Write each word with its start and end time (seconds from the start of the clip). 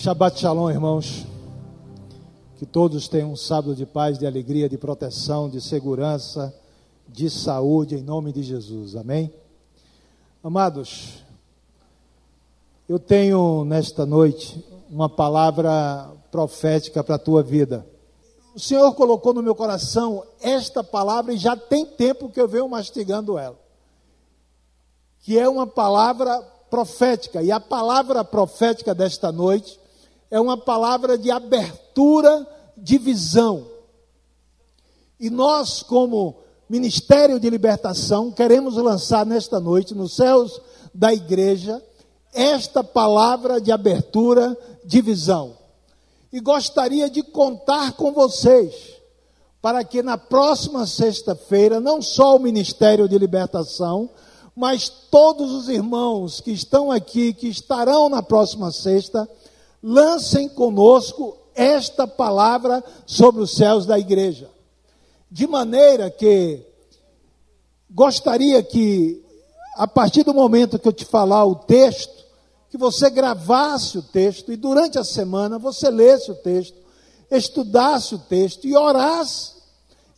Shabbat 0.00 0.38
Shalom, 0.38 0.70
irmãos. 0.70 1.26
Que 2.56 2.64
todos 2.64 3.08
tenham 3.08 3.32
um 3.32 3.36
sábado 3.36 3.74
de 3.74 3.84
paz, 3.84 4.16
de 4.16 4.28
alegria, 4.28 4.68
de 4.68 4.78
proteção, 4.78 5.50
de 5.50 5.60
segurança, 5.60 6.54
de 7.08 7.28
saúde, 7.28 7.96
em 7.96 8.02
nome 8.02 8.32
de 8.32 8.40
Jesus. 8.44 8.94
Amém? 8.94 9.34
Amados, 10.40 11.24
eu 12.88 13.00
tenho 13.00 13.64
nesta 13.64 14.06
noite 14.06 14.64
uma 14.88 15.08
palavra 15.08 16.08
profética 16.30 17.02
para 17.02 17.16
a 17.16 17.18
tua 17.18 17.42
vida. 17.42 17.84
O 18.54 18.60
Senhor 18.60 18.94
colocou 18.94 19.34
no 19.34 19.42
meu 19.42 19.56
coração 19.56 20.22
esta 20.40 20.84
palavra 20.84 21.34
e 21.34 21.36
já 21.36 21.56
tem 21.56 21.84
tempo 21.84 22.28
que 22.28 22.40
eu 22.40 22.46
venho 22.46 22.68
mastigando 22.68 23.36
ela. 23.36 23.58
Que 25.22 25.36
é 25.36 25.48
uma 25.48 25.66
palavra 25.66 26.40
profética. 26.70 27.42
E 27.42 27.50
a 27.50 27.58
palavra 27.58 28.22
profética 28.24 28.94
desta 28.94 29.32
noite 29.32 29.77
é 30.30 30.40
uma 30.40 30.56
palavra 30.56 31.16
de 31.16 31.30
abertura 31.30 32.46
de 32.76 32.98
visão. 32.98 33.66
E 35.18 35.30
nós, 35.30 35.82
como 35.82 36.36
Ministério 36.68 37.40
de 37.40 37.48
Libertação, 37.48 38.30
queremos 38.30 38.76
lançar 38.76 39.24
nesta 39.24 39.58
noite, 39.58 39.94
nos 39.94 40.14
céus 40.14 40.60
da 40.94 41.12
igreja, 41.12 41.82
esta 42.32 42.84
palavra 42.84 43.60
de 43.60 43.72
abertura 43.72 44.56
de 44.84 45.00
visão. 45.00 45.56
E 46.32 46.40
gostaria 46.40 47.08
de 47.08 47.22
contar 47.22 47.92
com 47.92 48.12
vocês, 48.12 48.74
para 49.62 49.82
que 49.82 50.02
na 50.02 50.18
próxima 50.18 50.86
sexta-feira, 50.86 51.80
não 51.80 52.02
só 52.02 52.36
o 52.36 52.40
Ministério 52.40 53.08
de 53.08 53.18
Libertação, 53.18 54.10
mas 54.54 54.88
todos 54.88 55.52
os 55.52 55.68
irmãos 55.68 56.40
que 56.40 56.50
estão 56.50 56.90
aqui, 56.90 57.32
que 57.32 57.48
estarão 57.48 58.08
na 58.08 58.22
próxima 58.22 58.70
sexta, 58.70 59.28
lancem 59.82 60.48
conosco 60.48 61.36
esta 61.54 62.06
palavra 62.06 62.82
sobre 63.06 63.42
os 63.42 63.52
céus 63.52 63.84
da 63.84 63.98
igreja. 63.98 64.50
De 65.30 65.46
maneira 65.46 66.10
que 66.10 66.64
gostaria 67.90 68.62
que, 68.62 69.24
a 69.76 69.86
partir 69.86 70.22
do 70.22 70.32
momento 70.32 70.78
que 70.78 70.88
eu 70.88 70.92
te 70.92 71.04
falar 71.04 71.44
o 71.44 71.54
texto, 71.54 72.24
que 72.70 72.78
você 72.78 73.10
gravasse 73.10 73.98
o 73.98 74.02
texto 74.02 74.52
e 74.52 74.56
durante 74.56 74.98
a 74.98 75.04
semana 75.04 75.58
você 75.58 75.90
lesse 75.90 76.30
o 76.30 76.34
texto, 76.34 76.76
estudasse 77.30 78.14
o 78.14 78.18
texto 78.18 78.66
e 78.66 78.76
orasse, 78.76 79.52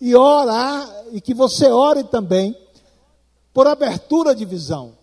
e 0.00 0.14
orar, 0.14 0.88
e 1.12 1.20
que 1.20 1.34
você 1.34 1.70
ore 1.70 2.04
também 2.04 2.56
por 3.52 3.66
abertura 3.66 4.34
de 4.34 4.44
visão. 4.44 4.99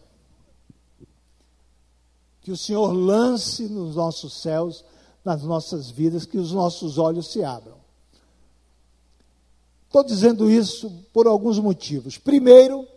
Que 2.47 2.51
o 2.53 2.55
Senhor 2.55 2.93
lance 2.93 3.67
nos 3.67 3.97
nossos 3.97 4.41
céus, 4.41 4.81
nas 5.21 5.43
nossas 5.43 5.89
vidas, 5.89 6.25
que 6.25 6.37
os 6.37 6.53
nossos 6.53 6.97
olhos 6.97 7.27
se 7.27 7.43
abram. 7.43 7.75
Estou 9.85 10.01
dizendo 10.01 10.49
isso 10.49 10.89
por 11.11 11.27
alguns 11.27 11.59
motivos. 11.59 12.17
Primeiro, 12.17 12.87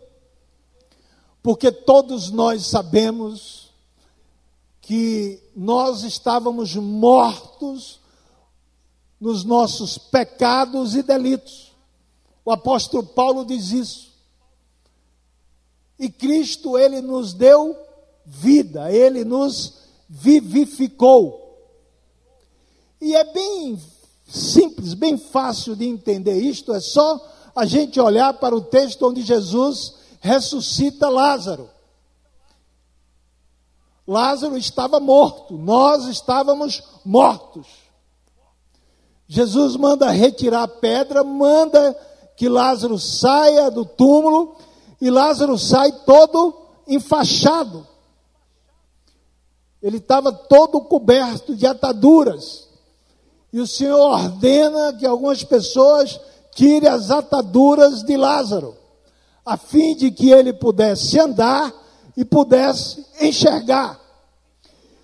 porque 1.43 1.69
todos 1.69 2.31
nós 2.31 2.65
sabemos 2.65 3.73
que 4.79 5.43
nós 5.53 6.03
estávamos 6.03 6.73
mortos 6.77 7.99
nos 9.19 9.43
nossos 9.43 9.97
pecados 9.97 10.95
e 10.95 11.03
delitos. 11.03 11.73
O 12.45 12.53
apóstolo 12.53 13.03
Paulo 13.03 13.43
diz 13.43 13.71
isso. 13.71 14.13
E 15.99 16.09
Cristo, 16.09 16.77
ele 16.77 17.01
nos 17.01 17.33
deu 17.33 17.90
vida, 18.25 18.91
ele 18.91 19.23
nos 19.23 19.79
vivificou. 20.07 21.41
E 22.99 23.15
é 23.15 23.23
bem 23.33 23.81
simples, 24.27 24.93
bem 24.93 25.17
fácil 25.17 25.75
de 25.75 25.85
entender 25.85 26.39
isto, 26.39 26.73
é 26.73 26.79
só 26.79 27.19
a 27.55 27.65
gente 27.65 27.99
olhar 27.99 28.33
para 28.33 28.55
o 28.55 28.61
texto 28.61 29.07
onde 29.07 29.21
Jesus 29.21 29.95
ressuscita 30.19 31.09
Lázaro. 31.09 31.69
Lázaro 34.07 34.57
estava 34.57 34.99
morto, 34.99 35.57
nós 35.57 36.05
estávamos 36.05 36.83
mortos. 37.03 37.67
Jesus 39.27 39.75
manda 39.75 40.09
retirar 40.09 40.63
a 40.63 40.67
pedra, 40.67 41.23
manda 41.23 41.95
que 42.35 42.49
Lázaro 42.49 42.99
saia 42.99 43.71
do 43.71 43.85
túmulo 43.85 44.57
e 44.99 45.09
Lázaro 45.09 45.57
sai 45.57 45.91
todo 46.05 46.53
enfaixado. 46.87 47.87
Ele 49.81 49.97
estava 49.97 50.31
todo 50.31 50.81
coberto 50.81 51.55
de 51.55 51.65
ataduras. 51.65 52.67
E 53.51 53.59
o 53.59 53.67
Senhor 53.67 53.99
ordena 53.99 54.93
que 54.93 55.05
algumas 55.05 55.43
pessoas 55.43 56.19
tirem 56.53 56.89
as 56.89 57.09
ataduras 57.09 58.03
de 58.03 58.15
Lázaro, 58.15 58.75
a 59.45 59.57
fim 59.57 59.95
de 59.95 60.11
que 60.11 60.29
ele 60.29 60.53
pudesse 60.53 61.19
andar 61.19 61.73
e 62.15 62.23
pudesse 62.23 63.05
enxergar. 63.19 63.99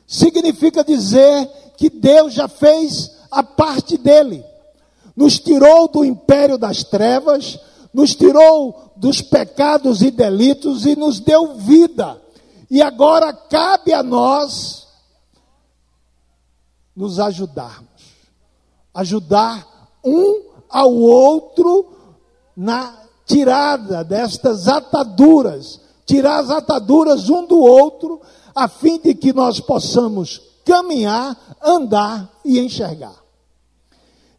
Significa 0.06 0.84
dizer 0.84 1.50
que 1.76 1.90
Deus 1.90 2.34
já 2.34 2.48
fez 2.48 3.12
a 3.32 3.44
parte 3.44 3.98
dele, 3.98 4.44
nos 5.16 5.40
tirou 5.40 5.88
do 5.88 6.06
império 6.06 6.58
das 6.58 6.84
trevas, 6.84 7.60
nos 7.94 8.16
tirou 8.16 8.92
dos 8.96 9.22
pecados 9.22 10.02
e 10.02 10.12
delitos 10.12 10.86
e 10.86 10.96
nos 10.96 11.20
deu 11.20 11.56
vida. 11.56 12.22
E 12.70 12.82
agora 12.82 13.32
cabe 13.32 13.94
a 13.94 14.04
nós 14.04 14.88
nos 16.96 17.20
ajudarmos. 17.20 17.88
Ajudar 18.94 19.66
um 20.04 20.44
ao 20.70 20.94
outro 20.94 21.94
na 22.56 22.98
tirada 23.26 24.04
destas 24.04 24.68
ataduras, 24.68 25.80
tirar 26.06 26.40
as 26.40 26.50
ataduras 26.50 27.30
um 27.30 27.46
do 27.46 27.60
outro, 27.60 28.20
a 28.56 28.68
fim 28.68 29.00
de 29.00 29.14
que 29.14 29.32
nós 29.32 29.60
possamos 29.60 30.42
caminhar, 30.66 31.38
andar 31.62 32.30
e 32.44 32.60
enxergar. 32.60 33.16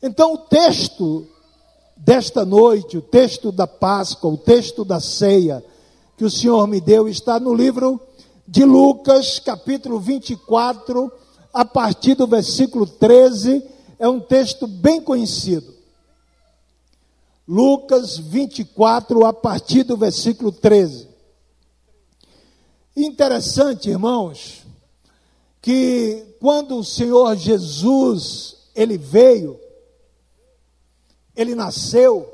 Então 0.02 0.34
o 0.34 0.38
texto 0.38 1.26
desta 1.96 2.44
noite, 2.44 2.98
o 2.98 3.02
texto 3.02 3.52
da 3.52 3.66
Páscoa, 3.66 4.32
o 4.32 4.36
texto 4.36 4.84
da 4.84 5.00
ceia 5.00 5.64
que 6.16 6.24
o 6.24 6.30
Senhor 6.30 6.66
me 6.66 6.80
deu 6.80 7.08
está 7.08 7.38
no 7.38 7.54
livro 7.54 8.00
de 8.48 8.64
Lucas, 8.64 9.38
capítulo 9.38 10.00
24, 10.00 11.12
a 11.52 11.66
partir 11.66 12.14
do 12.14 12.26
versículo 12.26 12.86
13, 12.86 13.62
é 13.98 14.08
um 14.08 14.18
texto 14.18 14.66
bem 14.66 15.02
conhecido. 15.02 15.74
Lucas 17.46 18.16
24, 18.16 19.26
a 19.26 19.34
partir 19.34 19.82
do 19.82 19.98
versículo 19.98 20.50
13. 20.50 21.08
Interessante, 22.96 23.90
irmãos, 23.90 24.64
que 25.60 26.34
quando 26.40 26.78
o 26.78 26.84
Senhor 26.84 27.36
Jesus 27.36 28.70
ele 28.74 28.96
veio, 28.96 29.60
ele 31.36 31.54
nasceu. 31.54 32.32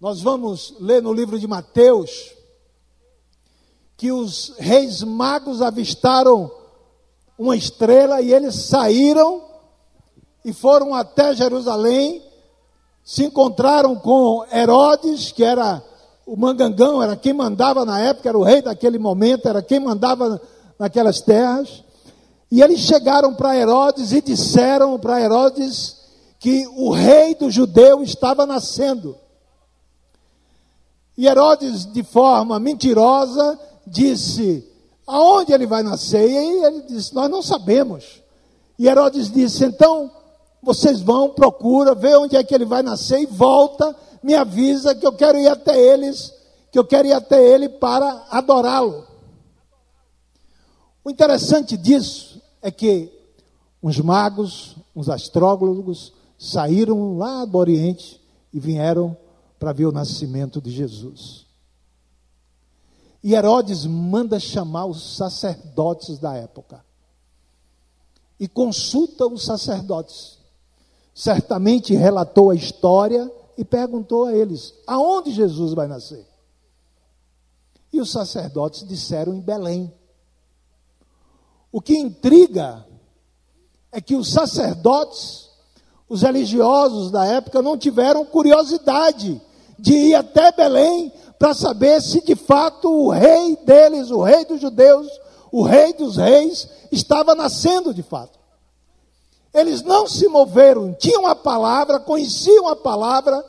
Nós 0.00 0.20
vamos 0.20 0.76
ler 0.78 1.02
no 1.02 1.12
livro 1.12 1.36
de 1.36 1.48
Mateus 1.48 2.38
que 4.00 4.10
os 4.10 4.54
reis 4.56 5.02
magos 5.02 5.60
avistaram 5.60 6.50
uma 7.38 7.54
estrela 7.54 8.22
e 8.22 8.32
eles 8.32 8.54
saíram 8.54 9.42
e 10.42 10.54
foram 10.54 10.94
até 10.94 11.34
Jerusalém, 11.34 12.22
se 13.04 13.26
encontraram 13.26 13.94
com 13.94 14.42
Herodes, 14.50 15.32
que 15.32 15.44
era 15.44 15.84
o 16.24 16.34
mangangão, 16.34 17.02
era 17.02 17.14
quem 17.14 17.34
mandava 17.34 17.84
na 17.84 18.00
época, 18.00 18.30
era 18.30 18.38
o 18.38 18.42
rei 18.42 18.62
daquele 18.62 18.98
momento, 18.98 19.46
era 19.46 19.60
quem 19.60 19.78
mandava 19.78 20.40
naquelas 20.78 21.20
terras. 21.20 21.84
E 22.50 22.62
eles 22.62 22.80
chegaram 22.80 23.34
para 23.34 23.54
Herodes 23.54 24.12
e 24.12 24.22
disseram 24.22 24.98
para 24.98 25.20
Herodes 25.20 25.98
que 26.38 26.66
o 26.68 26.90
rei 26.90 27.34
do 27.34 27.50
judeu 27.50 28.02
estava 28.02 28.46
nascendo. 28.46 29.14
E 31.18 31.26
Herodes, 31.26 31.84
de 31.84 32.02
forma 32.02 32.58
mentirosa, 32.58 33.58
disse: 33.90 34.66
Aonde 35.06 35.52
ele 35.52 35.66
vai 35.66 35.82
nascer? 35.82 36.30
E 36.30 36.64
ele 36.64 36.82
disse: 36.82 37.14
Nós 37.14 37.28
não 37.28 37.42
sabemos. 37.42 38.22
E 38.78 38.86
Herodes 38.86 39.30
disse: 39.30 39.64
Então, 39.64 40.10
vocês 40.62 41.00
vão, 41.00 41.30
procura, 41.30 41.94
vê 41.94 42.16
onde 42.16 42.36
é 42.36 42.44
que 42.44 42.54
ele 42.54 42.64
vai 42.64 42.82
nascer 42.82 43.20
e 43.20 43.26
volta, 43.26 43.94
me 44.22 44.34
avisa 44.34 44.94
que 44.94 45.06
eu 45.06 45.12
quero 45.12 45.38
ir 45.38 45.48
até 45.48 45.78
eles, 45.78 46.32
que 46.70 46.78
eu 46.78 46.84
quero 46.84 47.08
ir 47.08 47.12
até 47.12 47.42
ele 47.42 47.68
para 47.68 48.26
adorá-lo. 48.30 49.06
O 51.02 51.10
interessante 51.10 51.76
disso 51.76 52.40
é 52.62 52.70
que 52.70 53.10
uns 53.82 53.98
magos, 53.98 54.76
uns 54.94 55.08
astrólogos, 55.08 56.12
saíram 56.38 57.16
lá 57.16 57.44
do 57.44 57.56
Oriente 57.58 58.20
e 58.52 58.60
vieram 58.60 59.16
para 59.58 59.72
ver 59.72 59.86
o 59.86 59.92
nascimento 59.92 60.60
de 60.60 60.70
Jesus. 60.70 61.46
E 63.22 63.34
Herodes 63.34 63.84
manda 63.84 64.40
chamar 64.40 64.86
os 64.86 65.16
sacerdotes 65.16 66.18
da 66.18 66.34
época. 66.34 66.84
e 68.40 68.48
consulta 68.48 69.26
os 69.26 69.44
sacerdotes. 69.44 70.38
Certamente 71.14 71.94
relatou 71.94 72.48
a 72.48 72.54
história 72.54 73.30
e 73.58 73.64
perguntou 73.64 74.24
a 74.24 74.34
eles: 74.34 74.72
aonde 74.86 75.30
Jesus 75.30 75.74
vai 75.74 75.86
nascer? 75.86 76.26
E 77.92 78.00
os 78.00 78.10
sacerdotes 78.10 78.88
disseram 78.88 79.34
em 79.34 79.40
Belém. 79.40 79.92
O 81.70 81.80
que 81.82 81.96
intriga 81.96 82.86
é 83.92 84.00
que 84.00 84.16
os 84.16 84.32
sacerdotes, 84.32 85.50
os 86.08 86.22
religiosos 86.22 87.10
da 87.10 87.26
época, 87.26 87.60
não 87.60 87.76
tiveram 87.76 88.24
curiosidade 88.24 89.40
de 89.80 89.92
ir 89.92 90.14
até 90.14 90.52
Belém 90.52 91.12
para 91.38 91.54
saber 91.54 92.02
se 92.02 92.20
de 92.22 92.36
fato 92.36 92.88
o 92.88 93.10
rei 93.10 93.56
deles, 93.64 94.10
o 94.10 94.22
rei 94.22 94.44
dos 94.44 94.60
judeus, 94.60 95.08
o 95.50 95.62
rei 95.62 95.92
dos 95.94 96.16
reis, 96.16 96.68
estava 96.92 97.34
nascendo 97.34 97.94
de 97.94 98.02
fato. 98.02 98.38
Eles 99.52 99.82
não 99.82 100.06
se 100.06 100.28
moveram, 100.28 100.94
tinham 100.94 101.26
a 101.26 101.34
palavra, 101.34 101.98
conheciam 101.98 102.68
a 102.68 102.76
palavra, 102.76 103.44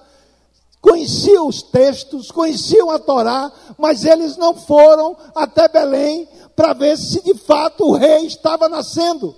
conheciam 0.80 1.48
os 1.48 1.62
textos, 1.62 2.32
conheciam 2.32 2.90
a 2.90 2.98
Torá, 2.98 3.52
mas 3.78 4.04
eles 4.06 4.38
não 4.38 4.56
foram 4.56 5.16
até 5.36 5.68
Belém 5.68 6.28
para 6.56 6.74
ver 6.74 6.98
se 6.98 7.22
de 7.22 7.36
fato 7.36 7.84
o 7.84 7.96
rei 7.96 8.26
estava 8.26 8.68
nascendo. 8.68 9.36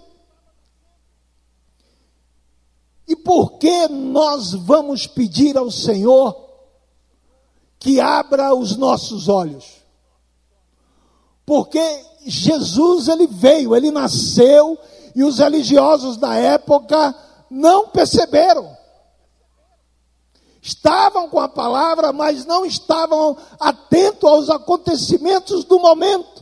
E 3.07 3.15
por 3.15 3.57
que 3.57 3.87
nós 3.89 4.53
vamos 4.53 5.05
pedir 5.05 5.57
ao 5.57 5.69
Senhor 5.69 6.52
que 7.83 7.99
abra 7.99 8.55
os 8.55 8.77
nossos 8.77 9.27
olhos? 9.27 9.83
Porque 11.45 11.81
Jesus 12.25 13.09
ele 13.09 13.27
veio, 13.27 13.75
ele 13.75 13.91
nasceu 13.91 14.79
e 15.13 15.21
os 15.21 15.39
religiosos 15.39 16.15
da 16.15 16.33
época 16.33 17.13
não 17.49 17.89
perceberam. 17.89 18.73
Estavam 20.61 21.29
com 21.29 21.41
a 21.41 21.49
palavra, 21.49 22.13
mas 22.13 22.45
não 22.45 22.65
estavam 22.65 23.35
atentos 23.59 24.29
aos 24.29 24.49
acontecimentos 24.49 25.65
do 25.65 25.77
momento. 25.77 26.41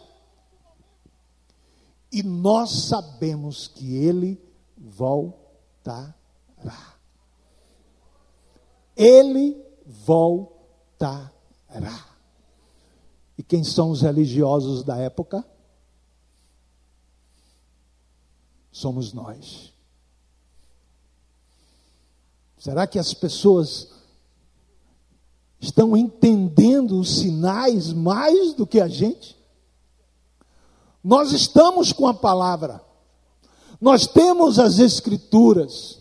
E 2.11 2.21
nós 2.21 2.83
sabemos 2.83 3.67
que 3.67 3.95
ele 3.95 4.39
voltará. 4.77 6.13
Ele 8.95 9.59
voltará. 9.88 10.60
E 13.38 13.44
quem 13.44 13.63
são 13.63 13.89
os 13.89 14.01
religiosos 14.01 14.83
da 14.83 14.98
época? 14.98 15.45
somos 18.71 19.12
nós. 19.13 19.74
Será 22.57 22.88
que 22.88 22.98
as 22.98 23.13
pessoas 23.13 23.89
estão 25.59 25.98
entendendo 25.98 27.00
os 27.00 27.19
sinais 27.19 27.92
mais 27.92 28.53
do 28.53 28.65
que 28.65 28.80
a 28.80 28.88
gente? 28.88 29.38
Nós 31.03 31.31
estamos 31.31 31.92
com 31.92 32.07
a 32.07 32.13
palavra, 32.13 32.81
nós 33.80 34.06
temos 34.06 34.59
as 34.59 34.77
escrituras, 34.77 36.00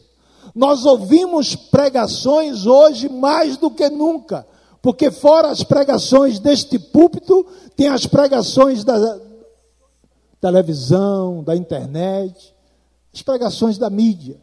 nós 0.55 0.85
ouvimos 0.85 1.57
pregações 1.57 2.67
hoje 2.67 3.09
mais 3.09 3.57
do 3.57 3.71
que 3.71 3.89
nunca, 3.89 4.47
porque 4.83 5.11
fora 5.11 5.49
as 5.49 5.63
pregações 5.63 6.39
deste 6.39 6.79
púlpito, 6.79 7.47
tem 7.77 7.89
as 7.89 8.07
pregações 8.07 8.83
da 8.85 9.19
televisão, 10.41 11.43
da 11.43 11.55
internet, 11.55 12.55
as 13.13 13.23
pregações 13.23 13.77
da 13.77 13.91
mídia. 13.91 14.41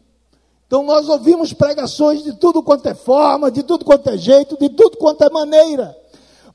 Então 0.66 0.82
nós 0.82 1.08
ouvimos 1.08 1.52
pregações 1.52 2.22
de 2.22 2.34
tudo 2.34 2.62
quanto 2.62 2.86
é 2.86 2.94
forma, 2.94 3.50
de 3.50 3.62
tudo 3.62 3.84
quanto 3.84 4.10
é 4.10 4.16
jeito, 4.18 4.56
de 4.58 4.68
tudo 4.68 4.96
quanto 4.98 5.24
é 5.24 5.30
maneira. 5.30 5.96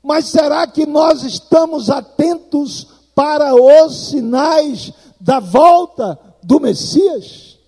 Mas 0.02 0.26
será 0.26 0.66
que 0.66 0.86
nós 0.86 1.22
estamos 1.22 1.90
atentos 1.90 2.86
para 3.14 3.54
os 3.54 4.08
sinais 4.08 4.92
da 5.20 5.40
volta 5.40 6.18
do 6.42 6.60
Messias? 6.60 7.58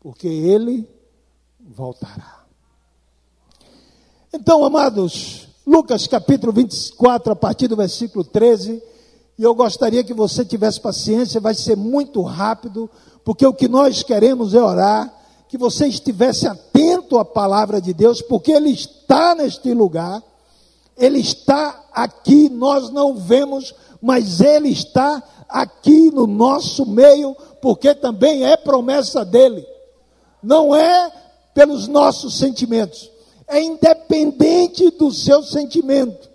Porque 0.00 0.26
ele 0.26 0.88
voltará. 1.60 2.35
Então, 4.38 4.62
amados, 4.62 5.48
Lucas 5.66 6.06
capítulo 6.06 6.52
24, 6.52 7.32
a 7.32 7.34
partir 7.34 7.68
do 7.68 7.74
versículo 7.74 8.22
13 8.22 8.82
e 9.38 9.42
eu 9.42 9.54
gostaria 9.54 10.04
que 10.04 10.12
você 10.12 10.44
tivesse 10.44 10.78
paciência, 10.78 11.40
vai 11.40 11.54
ser 11.54 11.74
muito 11.74 12.20
rápido, 12.20 12.88
porque 13.24 13.46
o 13.46 13.54
que 13.54 13.66
nós 13.66 14.02
queremos 14.02 14.52
é 14.52 14.62
orar, 14.62 15.10
que 15.48 15.56
você 15.56 15.86
estivesse 15.88 16.46
atento 16.46 17.18
à 17.18 17.24
palavra 17.24 17.80
de 17.80 17.94
Deus, 17.94 18.20
porque 18.20 18.52
Ele 18.52 18.68
está 18.68 19.34
neste 19.34 19.72
lugar, 19.72 20.22
Ele 20.98 21.18
está 21.18 21.86
aqui, 21.90 22.50
nós 22.50 22.90
não 22.90 23.16
vemos, 23.16 23.74
mas 24.02 24.42
Ele 24.42 24.68
está 24.68 25.22
aqui 25.48 26.10
no 26.10 26.26
nosso 26.26 26.84
meio, 26.84 27.34
porque 27.62 27.94
também 27.94 28.44
é 28.44 28.54
promessa 28.54 29.24
dEle, 29.24 29.66
não 30.42 30.76
é 30.76 31.10
pelos 31.54 31.88
nossos 31.88 32.36
sentimentos, 32.36 33.15
é 33.48 33.62
independente 33.62 34.90
do 34.90 35.12
seu 35.12 35.42
sentimento, 35.42 36.28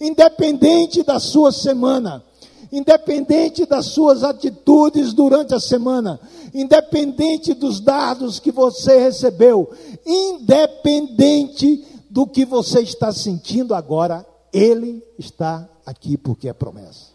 independente 0.00 1.02
da 1.02 1.18
sua 1.18 1.50
semana 1.52 2.22
independente 2.70 3.64
das 3.64 3.86
suas 3.86 4.22
atitudes 4.22 5.12
durante 5.12 5.54
a 5.54 5.60
semana, 5.60 6.20
independente 6.52 7.54
dos 7.54 7.80
dados 7.80 8.38
que 8.38 8.52
você 8.52 8.98
recebeu, 8.98 9.70
independente 10.06 11.84
do 12.10 12.26
que 12.26 12.44
você 12.44 12.80
está 12.80 13.12
sentindo 13.12 13.74
agora, 13.74 14.26
Ele 14.52 15.02
está 15.18 15.68
aqui 15.84 16.16
porque 16.16 16.48
é 16.48 16.52
promessa. 16.52 17.08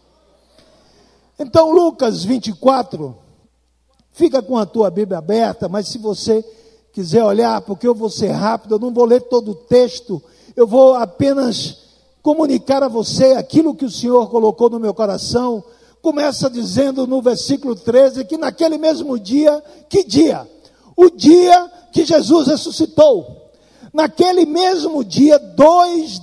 Então, 1.38 1.70
Lucas 1.70 2.24
24, 2.24 3.16
fica 4.12 4.40
com 4.42 4.56
a 4.56 4.66
tua 4.66 4.90
Bíblia 4.90 5.18
aberta, 5.18 5.68
mas 5.68 5.88
se 5.88 5.98
você 5.98 6.44
quiser 6.94 7.24
olhar, 7.24 7.60
porque 7.62 7.88
eu 7.88 7.94
vou 7.94 8.08
ser 8.08 8.30
rápido, 8.30 8.76
eu 8.76 8.78
não 8.78 8.94
vou 8.94 9.04
ler 9.04 9.22
todo 9.22 9.50
o 9.50 9.54
texto, 9.54 10.22
eu 10.54 10.64
vou 10.64 10.94
apenas 10.94 11.78
comunicar 12.22 12.84
a 12.84 12.88
você 12.88 13.32
aquilo 13.32 13.74
que 13.74 13.84
o 13.84 13.90
Senhor 13.90 14.30
colocou 14.30 14.70
no 14.70 14.78
meu 14.78 14.94
coração. 14.94 15.62
Começa 16.00 16.48
dizendo 16.48 17.06
no 17.06 17.20
versículo 17.20 17.74
13 17.74 18.24
que 18.24 18.38
naquele 18.38 18.78
mesmo 18.78 19.18
dia, 19.18 19.62
que 19.88 20.04
dia? 20.04 20.48
O 20.96 21.10
dia 21.10 21.70
que 21.92 22.04
Jesus 22.04 22.46
ressuscitou. 22.46 23.50
Naquele 23.92 24.46
mesmo 24.46 25.04
dia, 25.04 25.38
dois 25.38 26.22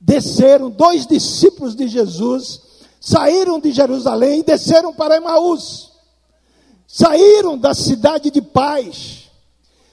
desceram, 0.00 0.70
dois 0.70 1.06
discípulos 1.06 1.76
de 1.76 1.86
Jesus, 1.86 2.60
saíram 3.00 3.60
de 3.60 3.70
Jerusalém 3.70 4.40
e 4.40 4.44
desceram 4.44 4.92
para 4.92 5.16
Emaús. 5.16 5.92
Saíram 6.86 7.56
da 7.56 7.74
cidade 7.74 8.30
de 8.30 8.42
paz. 8.42 9.17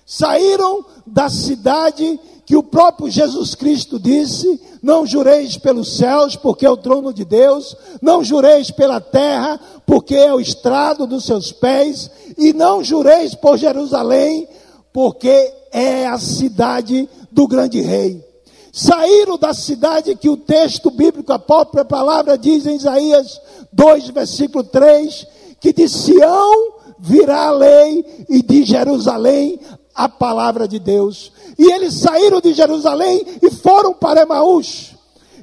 Saíram 0.06 0.86
da 1.06 1.30
cidade 1.30 2.20
que 2.46 2.56
o 2.56 2.62
próprio 2.62 3.10
Jesus 3.10 3.56
Cristo 3.56 4.00
disse: 4.00 4.62
Não 4.82 5.06
jureis 5.06 5.58
pelos 5.58 5.98
céus, 5.98 6.36
porque 6.36 6.66
é 6.66 6.70
o 6.70 6.78
trono 6.78 7.12
de 7.12 7.26
Deus, 7.26 7.76
não 8.02 8.24
jureis 8.24 8.70
pela 8.70 9.02
terra, 9.02 9.60
porque 9.86 10.16
é 10.16 10.32
o 10.32 10.40
estrado 10.40 11.08
dos 11.08 11.26
seus 11.26 11.52
pés, 11.52 12.12
e 12.38 12.54
não 12.54 12.84
jureis 12.84 13.34
por 13.34 13.58
Jerusalém, 13.58 14.48
porque 14.94 15.52
é 15.72 16.06
a 16.06 16.20
cidade 16.20 17.10
do 17.32 17.48
grande 17.48 17.82
rei. 17.82 18.24
Saíram 18.72 19.38
da 19.38 19.54
cidade 19.54 20.16
que 20.16 20.30
o 20.30 20.38
texto 20.38 20.92
bíblico, 20.92 21.34
a 21.34 21.40
própria 21.40 21.84
palavra 21.84 22.38
diz 22.38 22.66
em 22.68 22.76
Isaías 22.76 23.42
2, 23.74 24.10
versículo 24.10 24.64
3, 24.66 25.26
que 25.60 25.74
de 25.74 25.88
Sião 25.90 26.76
virá 27.00 27.48
a 27.48 27.52
lei 27.52 28.26
e 28.30 28.42
de 28.42 28.64
Jerusalém 28.64 29.60
a 29.96 30.10
palavra 30.10 30.68
de 30.68 30.78
Deus. 30.78 31.32
E 31.58 31.72
eles 31.72 31.94
saíram 31.94 32.42
de 32.42 32.54
Jerusalém 32.54 33.26
e 33.42 33.50
foram 33.50 33.94
para 33.94 34.22
Emaús. 34.22 34.94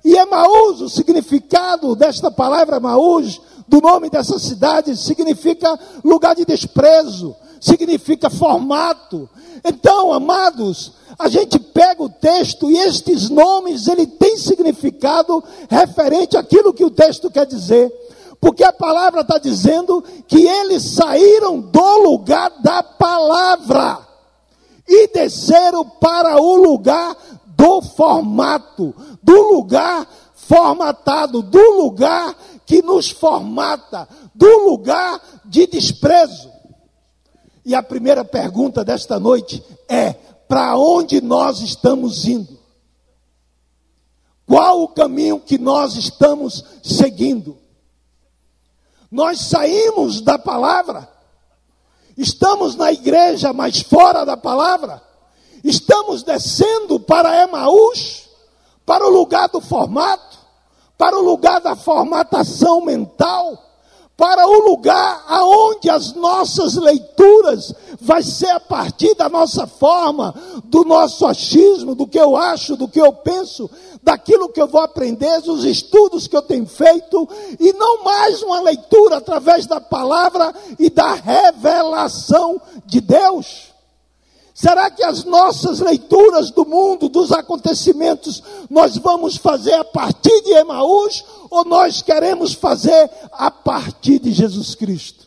E 0.04 0.14
Emaús, 0.14 0.80
o 0.80 0.88
significado 0.88 1.96
desta 1.96 2.30
palavra 2.30 2.76
Emaús, 2.76 3.40
do 3.66 3.80
nome 3.80 4.10
dessa 4.10 4.38
cidade, 4.38 4.96
significa 4.96 5.78
lugar 6.04 6.34
de 6.34 6.44
desprezo, 6.44 7.34
significa 7.60 8.28
formato. 8.28 9.28
Então, 9.64 10.12
amados, 10.12 10.92
a 11.18 11.28
gente 11.28 11.58
pega 11.58 12.02
o 12.02 12.08
texto 12.08 12.70
e 12.70 12.76
estes 12.76 13.30
nomes, 13.30 13.86
ele 13.86 14.06
tem 14.06 14.36
significado 14.36 15.42
referente 15.70 16.36
àquilo 16.36 16.74
que 16.74 16.84
o 16.84 16.90
texto 16.90 17.30
quer 17.30 17.46
dizer. 17.46 17.90
Porque 18.40 18.64
a 18.64 18.72
palavra 18.72 19.20
está 19.20 19.38
dizendo 19.38 20.02
que 20.26 20.48
eles 20.48 20.82
saíram 20.82 21.60
do 21.60 21.98
lugar 21.98 22.50
da 22.60 22.82
palavra 22.82 24.11
e 24.86 25.08
desceram 25.08 25.84
para 25.84 26.40
o 26.40 26.56
lugar 26.56 27.16
do 27.46 27.82
formato, 27.82 28.94
do 29.22 29.54
lugar 29.54 30.06
formatado, 30.34 31.42
do 31.42 31.70
lugar 31.82 32.34
que 32.66 32.82
nos 32.82 33.10
formata, 33.10 34.08
do 34.34 34.68
lugar 34.68 35.20
de 35.44 35.66
desprezo. 35.66 36.50
E 37.64 37.74
a 37.74 37.82
primeira 37.82 38.24
pergunta 38.24 38.84
desta 38.84 39.20
noite 39.20 39.64
é: 39.88 40.12
para 40.48 40.76
onde 40.76 41.20
nós 41.20 41.60
estamos 41.60 42.26
indo? 42.26 42.58
Qual 44.46 44.82
o 44.82 44.88
caminho 44.88 45.38
que 45.38 45.56
nós 45.56 45.94
estamos 45.94 46.64
seguindo? 46.82 47.56
Nós 49.10 49.40
saímos 49.40 50.20
da 50.20 50.38
palavra, 50.38 51.08
estamos 52.16 52.76
na 52.76 52.92
igreja, 52.92 53.52
mas 53.52 53.80
fora 53.80 54.24
da 54.24 54.36
palavra, 54.36 55.02
estamos 55.64 56.22
descendo 56.22 57.00
para 57.00 57.42
Emaús, 57.42 58.28
para 58.84 59.06
o 59.06 59.10
lugar 59.10 59.48
do 59.48 59.60
formato, 59.60 60.38
para 60.98 61.16
o 61.18 61.22
lugar 61.22 61.60
da 61.60 61.74
formatação 61.74 62.84
mental 62.84 63.71
para 64.16 64.46
o 64.46 64.68
lugar 64.68 65.24
aonde 65.26 65.90
as 65.90 66.12
nossas 66.14 66.74
leituras 66.76 67.74
vai 68.00 68.22
ser 68.22 68.50
a 68.50 68.60
partir 68.60 69.14
da 69.14 69.28
nossa 69.28 69.66
forma, 69.66 70.34
do 70.64 70.84
nosso 70.84 71.26
achismo, 71.26 71.94
do 71.94 72.06
que 72.06 72.18
eu 72.18 72.36
acho, 72.36 72.76
do 72.76 72.88
que 72.88 73.00
eu 73.00 73.12
penso, 73.12 73.70
daquilo 74.02 74.48
que 74.48 74.60
eu 74.60 74.68
vou 74.68 74.80
aprender, 74.80 75.40
dos 75.40 75.64
estudos 75.64 76.26
que 76.26 76.36
eu 76.36 76.42
tenho 76.42 76.66
feito, 76.66 77.28
e 77.58 77.72
não 77.72 78.04
mais 78.04 78.42
uma 78.42 78.60
leitura 78.60 79.16
através 79.16 79.66
da 79.66 79.80
palavra 79.80 80.54
e 80.78 80.90
da 80.90 81.14
revelação 81.14 82.60
de 82.84 83.00
Deus. 83.00 83.71
Será 84.62 84.88
que 84.92 85.02
as 85.02 85.24
nossas 85.24 85.80
leituras 85.80 86.52
do 86.52 86.64
mundo, 86.64 87.08
dos 87.08 87.32
acontecimentos, 87.32 88.40
nós 88.70 88.96
vamos 88.96 89.36
fazer 89.36 89.74
a 89.74 89.82
partir 89.82 90.40
de 90.42 90.52
Emaús 90.52 91.24
ou 91.50 91.64
nós 91.64 92.00
queremos 92.00 92.52
fazer 92.52 93.10
a 93.32 93.50
partir 93.50 94.20
de 94.20 94.30
Jesus 94.30 94.76
Cristo? 94.76 95.26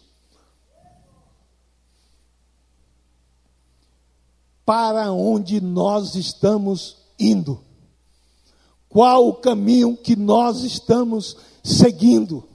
Para 4.66 5.12
onde 5.12 5.60
nós 5.60 6.16
estamos 6.16 6.96
indo? 7.20 7.60
Qual 8.88 9.28
o 9.28 9.34
caminho 9.34 9.98
que 9.98 10.16
nós 10.16 10.64
estamos 10.64 11.36
seguindo? 11.62 12.48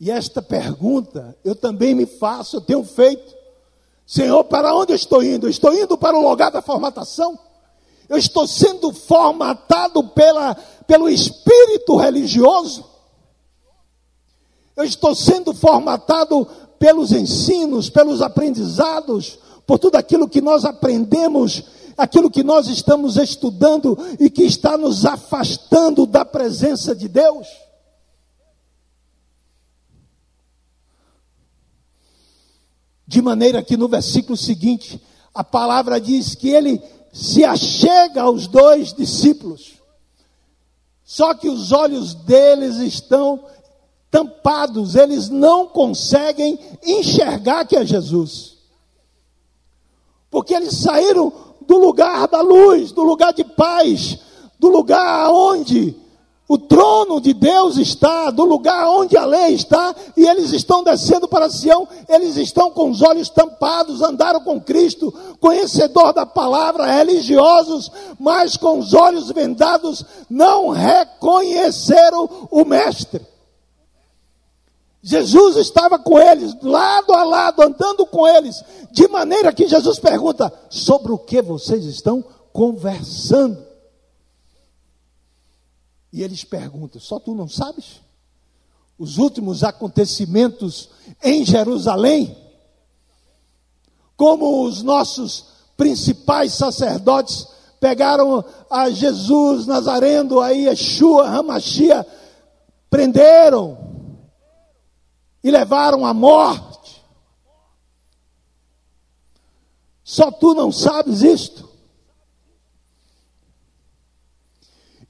E 0.00 0.10
esta 0.10 0.40
pergunta 0.40 1.36
eu 1.44 1.54
também 1.54 1.94
me 1.94 2.06
faço, 2.06 2.56
eu 2.56 2.62
tenho 2.62 2.84
feito. 2.84 3.43
Senhor, 4.06 4.44
para 4.44 4.74
onde 4.74 4.92
eu 4.92 4.96
estou 4.96 5.22
indo? 5.22 5.48
Estou 5.48 5.74
indo 5.74 5.96
para 5.96 6.16
o 6.16 6.28
lugar 6.28 6.50
da 6.50 6.60
formatação. 6.60 7.38
Eu 8.08 8.18
estou 8.18 8.46
sendo 8.46 8.92
formatado 8.92 10.04
pela, 10.08 10.54
pelo 10.86 11.08
espírito 11.08 11.96
religioso. 11.96 12.84
Eu 14.76 14.84
estou 14.84 15.14
sendo 15.14 15.54
formatado 15.54 16.46
pelos 16.78 17.12
ensinos, 17.12 17.88
pelos 17.88 18.20
aprendizados, 18.20 19.38
por 19.66 19.78
tudo 19.78 19.96
aquilo 19.96 20.28
que 20.28 20.40
nós 20.40 20.64
aprendemos, 20.64 21.64
aquilo 21.96 22.30
que 22.30 22.42
nós 22.42 22.66
estamos 22.66 23.16
estudando 23.16 23.96
e 24.20 24.28
que 24.28 24.42
está 24.42 24.76
nos 24.76 25.06
afastando 25.06 26.04
da 26.04 26.24
presença 26.24 26.94
de 26.94 27.08
Deus. 27.08 27.46
De 33.06 33.20
maneira 33.20 33.62
que 33.62 33.76
no 33.76 33.88
versículo 33.88 34.36
seguinte, 34.36 35.00
a 35.34 35.44
palavra 35.44 36.00
diz 36.00 36.34
que 36.34 36.48
ele 36.48 36.82
se 37.12 37.44
achega 37.44 38.22
aos 38.22 38.46
dois 38.46 38.92
discípulos. 38.92 39.74
Só 41.04 41.34
que 41.34 41.48
os 41.48 41.70
olhos 41.70 42.14
deles 42.14 42.76
estão 42.76 43.44
tampados, 44.10 44.94
eles 44.94 45.28
não 45.28 45.66
conseguem 45.66 46.58
enxergar 46.82 47.66
que 47.66 47.76
é 47.76 47.84
Jesus. 47.84 48.56
Porque 50.30 50.54
eles 50.54 50.74
saíram 50.78 51.32
do 51.66 51.78
lugar 51.78 52.26
da 52.28 52.40
luz, 52.40 52.90
do 52.92 53.02
lugar 53.02 53.32
de 53.32 53.44
paz, 53.44 54.18
do 54.58 54.68
lugar 54.68 55.30
onde 55.30 55.96
o 56.46 56.58
trono 56.58 57.20
de 57.22 57.32
Deus 57.32 57.78
está, 57.78 58.30
do 58.30 58.44
lugar 58.44 58.86
onde 58.88 59.16
a 59.16 59.24
lei 59.24 59.54
está, 59.54 59.94
e 60.14 60.26
eles 60.26 60.52
estão 60.52 60.84
descendo 60.84 61.26
para 61.26 61.48
Sião, 61.48 61.88
eles 62.06 62.36
estão 62.36 62.70
com 62.70 62.90
os 62.90 63.00
olhos 63.00 63.30
tampados, 63.30 64.02
andaram 64.02 64.40
com 64.40 64.60
Cristo, 64.60 65.12
conhecedor 65.40 66.12
da 66.12 66.26
palavra, 66.26 66.84
religiosos, 66.84 67.90
mas 68.18 68.58
com 68.58 68.78
os 68.78 68.92
olhos 68.92 69.30
vendados, 69.30 70.04
não 70.28 70.68
reconheceram 70.68 72.48
o 72.50 72.64
Mestre. 72.64 73.26
Jesus 75.02 75.56
estava 75.56 75.98
com 75.98 76.18
eles, 76.18 76.54
lado 76.62 77.12
a 77.12 77.24
lado, 77.24 77.62
andando 77.62 78.04
com 78.04 78.26
eles, 78.26 78.62
de 78.90 79.08
maneira 79.08 79.52
que 79.52 79.66
Jesus 79.66 79.98
pergunta: 79.98 80.52
sobre 80.68 81.12
o 81.12 81.18
que 81.18 81.42
vocês 81.42 81.84
estão 81.84 82.24
conversando? 82.52 83.73
E 86.14 86.22
eles 86.22 86.44
perguntam: 86.44 87.00
só 87.00 87.18
tu 87.18 87.34
não 87.34 87.48
sabes? 87.48 88.00
Os 88.96 89.18
últimos 89.18 89.64
acontecimentos 89.64 90.88
em 91.20 91.44
Jerusalém, 91.44 92.38
como 94.16 94.62
os 94.64 94.80
nossos 94.80 95.46
principais 95.76 96.54
sacerdotes 96.54 97.48
pegaram 97.80 98.44
a 98.70 98.88
Jesus 98.90 99.66
Nazareno, 99.66 100.40
a 100.40 100.50
Yeshua, 100.50 101.28
Ramachia, 101.28 102.06
prenderam 102.88 103.76
e 105.42 105.50
levaram 105.50 106.06
à 106.06 106.14
morte. 106.14 107.02
Só 110.04 110.30
tu 110.30 110.54
não 110.54 110.70
sabes 110.70 111.22
isto? 111.22 111.68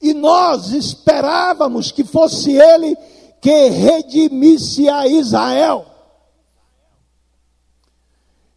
E 0.05 0.13
nós 0.13 0.71
esperávamos 0.71 1.91
que 1.91 2.03
fosse 2.03 2.51
ele 2.51 2.95
que 3.41 3.69
redimisse 3.69 4.87
a 4.87 5.07
Israel. 5.07 5.83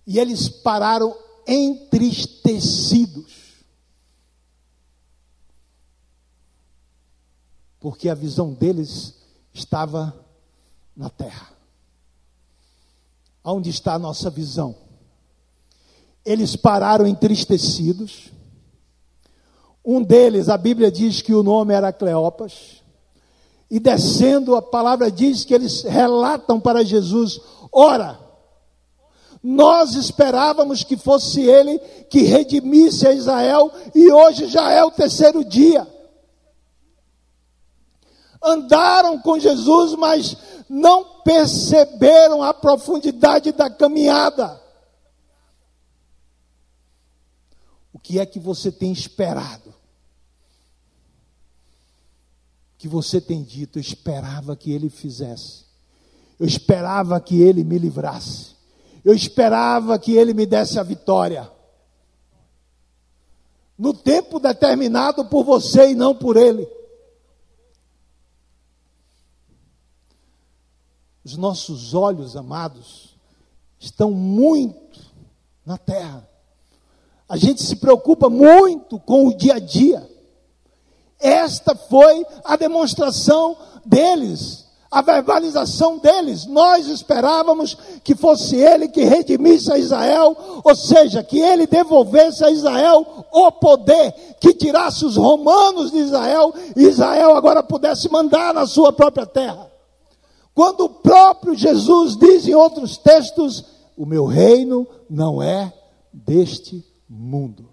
E 0.07 0.19
eles 0.19 0.51
pararam 0.51 1.17
entristecidos. 1.47 3.33
Porque 7.81 8.11
a 8.11 8.15
visão 8.15 8.53
deles 8.53 9.15
estava 9.55 10.15
na 10.95 11.09
terra. 11.09 11.51
Onde 13.43 13.71
está 13.71 13.95
a 13.95 13.99
nossa 13.99 14.29
visão? 14.29 14.77
Eles 16.27 16.57
pararam 16.57 17.07
entristecidos 17.07 18.37
um 19.91 20.03
deles, 20.03 20.51
a 20.51 20.59
Bíblia 20.59 20.93
diz 20.93 21.23
que 21.23 21.33
o 21.33 21.43
nome 21.43 21.73
era 21.73 21.91
Cleopas. 21.91 22.83
E 23.71 23.81
descendo, 23.81 24.55
a 24.55 24.61
palavra 24.61 25.11
diz 25.11 25.47
que 25.47 25.55
eles 25.55 25.83
relatam 25.83 26.61
para 26.61 26.85
Jesus: 26.85 27.41
Ora, 27.73 28.21
nós 29.43 29.95
esperávamos 29.95 30.85
que 30.85 30.95
fosse 30.95 31.41
ele 31.41 31.79
que 32.11 32.21
redimisse 32.21 33.07
a 33.07 33.15
Israel, 33.15 33.73
e 33.95 34.13
hoje 34.13 34.47
já 34.47 34.71
é 34.71 34.85
o 34.85 34.91
terceiro 34.91 35.43
dia. 35.43 35.89
Andaram 38.45 39.19
com 39.19 39.39
Jesus, 39.39 39.95
mas 39.95 40.37
não 40.69 41.23
perceberam 41.23 42.43
a 42.43 42.53
profundidade 42.53 43.53
da 43.53 43.71
caminhada. 43.71 44.61
O 47.91 47.99
que 47.99 48.19
é 48.19 48.27
que 48.27 48.39
você 48.39 48.71
tem 48.71 48.93
esperado? 48.93 49.78
Que 52.79 52.87
você 52.87 53.21
tem 53.21 53.43
dito, 53.43 53.79
eu 53.79 53.81
esperava 53.81 54.55
que 54.55 54.71
ele 54.73 54.89
fizesse. 54.89 55.65
Eu 56.39 56.47
esperava 56.47 57.21
que 57.21 57.43
ele 57.43 57.65
me 57.65 57.77
livrasse. 57.77 58.57
Eu 59.05 59.13
esperava 59.13 59.99
que 59.99 60.13
ele 60.13 60.33
me 60.33 60.47
desse 60.47 60.79
a 60.79 60.85
vitória. 60.85 61.51
No 63.77 63.93
tempo 63.93 64.39
determinado 64.39 65.25
por 65.25 65.43
você 65.43 65.91
e 65.91 65.95
não 65.95 66.15
por 66.15 66.37
ele. 66.37 66.69
Os 71.25 71.37
nossos 71.37 71.95
olhos, 71.95 72.37
amados, 72.37 73.17
estão 73.79 74.13
muito 74.13 75.01
na 75.67 75.77
terra. 75.77 76.29
A 77.29 77.37
gente 77.37 77.63
se 77.63 77.77
preocupa 77.77 78.31
muito 78.31 78.99
com 79.01 79.27
o 79.27 79.37
dia 79.37 79.55
a 79.55 79.59
dia. 79.59 80.18
Esta 81.21 81.75
foi 81.75 82.25
a 82.45 82.57
demonstração 82.57 83.57
deles, 83.85 84.67
a 84.91 85.03
verbalização 85.03 85.99
deles. 85.99 86.47
Nós 86.47 86.87
esperávamos 86.87 87.77
que 88.05 88.15
fosse 88.15 88.57
ele 88.57 88.89
que 88.89 89.03
redimisse 89.03 89.73
a 89.73 89.79
Israel, 89.79 90.37
ou 90.63 90.75
seja, 90.77 91.23
que 91.23 91.41
ele 91.41 91.67
devolvesse 91.67 92.45
a 92.45 92.51
Israel 92.51 93.27
o 93.33 93.51
poder, 93.51 94.13
que 94.41 94.55
tirasse 94.55 95.05
os 95.05 95.17
romanos 95.17 95.91
de 95.91 95.99
Israel 95.99 96.55
e 96.77 96.85
Israel 96.85 97.37
agora 97.37 97.63
pudesse 97.63 98.09
mandar 98.11 98.55
na 98.55 98.67
sua 98.67 98.93
própria 98.93 99.27
terra. 99.27 99.69
Quando 100.55 100.85
o 100.85 100.89
próprio 100.89 101.55
Jesus 101.55 102.17
diz 102.17 102.47
em 102.47 102.55
outros 102.55 102.97
textos: 102.97 103.65
O 103.97 104.07
meu 104.07 104.25
reino 104.25 104.87
não 105.11 105.43
é 105.43 105.73
deste 106.13 106.85
mundo. 107.09 107.69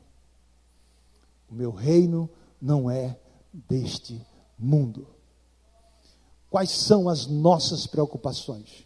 O 1.50 1.54
meu 1.54 1.72
reino 1.72 2.30
não 2.62 2.90
é 2.90 3.18
deste 3.70 4.22
mundo. 4.60 5.08
Quais 6.50 6.72
são 6.72 7.08
as 7.08 7.28
nossas 7.28 7.88
preocupações? 7.88 8.86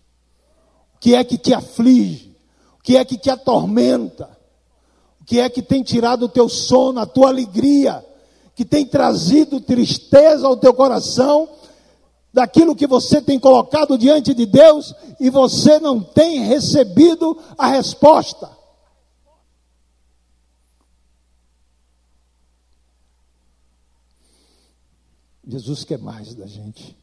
O 0.95 0.99
que 0.99 1.15
é 1.15 1.23
que 1.23 1.37
te 1.37 1.53
aflige? 1.53 2.35
O 2.79 2.83
que 2.83 2.97
é 2.97 3.03
que 3.03 3.17
te 3.17 3.29
atormenta? 3.29 4.29
O 5.21 5.25
que 5.25 5.39
é 5.39 5.49
que 5.49 5.61
tem 5.61 5.81
tirado 5.83 6.25
o 6.25 6.29
teu 6.29 6.47
sono, 6.47 6.99
a 6.99 7.05
tua 7.05 7.29
alegria? 7.29 8.05
Que 8.55 8.65
tem 8.65 8.85
trazido 8.85 9.61
tristeza 9.61 10.45
ao 10.45 10.57
teu 10.57 10.73
coração? 10.73 11.49
Daquilo 12.31 12.75
que 12.75 12.85
você 12.85 13.21
tem 13.21 13.39
colocado 13.39 13.97
diante 13.97 14.33
de 14.33 14.45
Deus 14.45 14.93
e 15.19 15.29
você 15.29 15.79
não 15.79 15.99
tem 15.99 16.41
recebido 16.41 17.37
a 17.57 17.67
resposta. 17.67 18.58
Jesus 25.49 25.83
quer 25.83 25.97
mais 25.97 26.35
da 26.35 26.45
gente. 26.45 26.95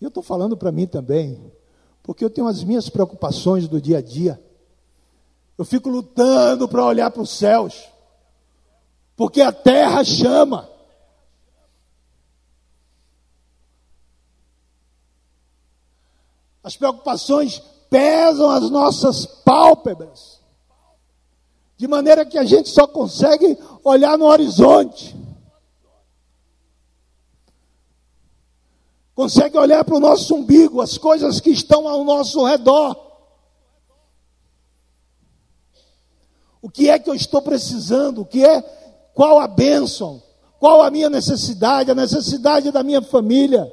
E 0.00 0.04
eu 0.04 0.08
estou 0.08 0.22
falando 0.22 0.56
para 0.56 0.72
mim 0.72 0.86
também, 0.86 1.52
porque 2.02 2.24
eu 2.24 2.30
tenho 2.30 2.48
as 2.48 2.64
minhas 2.64 2.88
preocupações 2.88 3.68
do 3.68 3.80
dia 3.80 3.98
a 3.98 4.02
dia. 4.02 4.42
Eu 5.56 5.64
fico 5.64 5.88
lutando 5.88 6.68
para 6.68 6.84
olhar 6.84 7.10
para 7.10 7.22
os 7.22 7.30
céus, 7.30 7.84
porque 9.16 9.40
a 9.40 9.52
terra 9.52 10.02
chama. 10.02 10.68
As 16.64 16.76
preocupações 16.76 17.62
pesam 17.88 18.50
as 18.50 18.68
nossas 18.70 19.24
pálpebras, 19.24 20.40
de 21.76 21.86
maneira 21.86 22.26
que 22.26 22.36
a 22.36 22.44
gente 22.44 22.68
só 22.68 22.88
consegue 22.88 23.56
olhar 23.84 24.18
no 24.18 24.26
horizonte. 24.26 25.27
Consegue 29.18 29.58
olhar 29.58 29.84
para 29.84 29.96
o 29.96 30.00
nosso 30.00 30.32
umbigo, 30.32 30.80
as 30.80 30.96
coisas 30.96 31.40
que 31.40 31.50
estão 31.50 31.88
ao 31.88 32.04
nosso 32.04 32.46
redor. 32.46 32.96
O 36.62 36.70
que 36.70 36.88
é 36.88 37.00
que 37.00 37.10
eu 37.10 37.14
estou 37.14 37.42
precisando? 37.42 38.20
O 38.20 38.24
que 38.24 38.44
é? 38.44 38.62
Qual 39.12 39.40
a 39.40 39.48
bênção? 39.48 40.22
Qual 40.60 40.84
a 40.84 40.88
minha 40.88 41.10
necessidade? 41.10 41.90
A 41.90 41.96
necessidade 41.96 42.70
da 42.70 42.84
minha 42.84 43.02
família? 43.02 43.68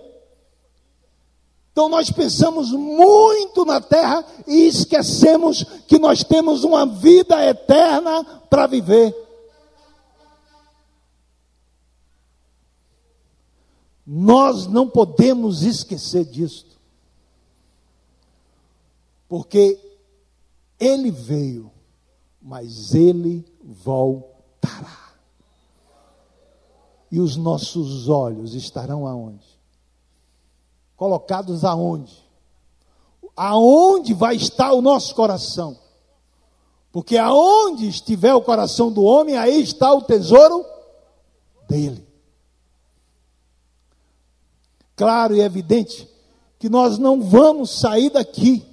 Então 1.72 1.90
nós 1.90 2.10
pensamos 2.10 2.72
muito 2.72 3.64
na 3.66 3.80
terra 3.80 4.25
e 4.48 4.66
esquecemos 4.66 5.64
que 5.88 6.00
nós 6.00 6.24
temos 6.24 6.64
uma 6.64 6.88
vida 6.88 7.46
eterna 7.46 8.24
para 8.50 8.66
viver. 8.66 9.16
Nós 14.05 14.67
não 14.67 14.88
podemos 14.88 15.63
esquecer 15.63 16.25
disto. 16.25 16.75
Porque 19.27 19.79
ele 20.79 21.09
veio, 21.09 21.71
mas 22.39 22.93
ele 22.93 23.43
voltará. 23.63 25.15
E 27.12 27.19
os 27.19 27.35
nossos 27.35 28.07
olhos 28.07 28.53
estarão 28.53 29.07
aonde? 29.07 29.45
Colocados 30.95 31.65
aonde? 31.65 32.24
Aonde 33.35 34.13
vai 34.13 34.35
estar 34.35 34.71
o 34.74 34.81
nosso 34.81 35.15
coração? 35.15 35.77
Porque 36.91 37.18
aonde 37.18 37.87
estiver 37.87 38.33
o 38.33 38.41
coração 38.41 38.91
do 38.91 39.03
homem, 39.03 39.35
aí 39.35 39.61
está 39.61 39.94
o 39.94 40.03
tesouro 40.03 40.63
dele 41.68 42.04
claro 44.96 45.36
e 45.36 45.42
evidente 45.42 46.08
que 46.60 46.70
nós 46.70 46.98
não 46.98 47.22
vamos 47.22 47.79
sair 47.79 48.10
daqui. 48.10 48.66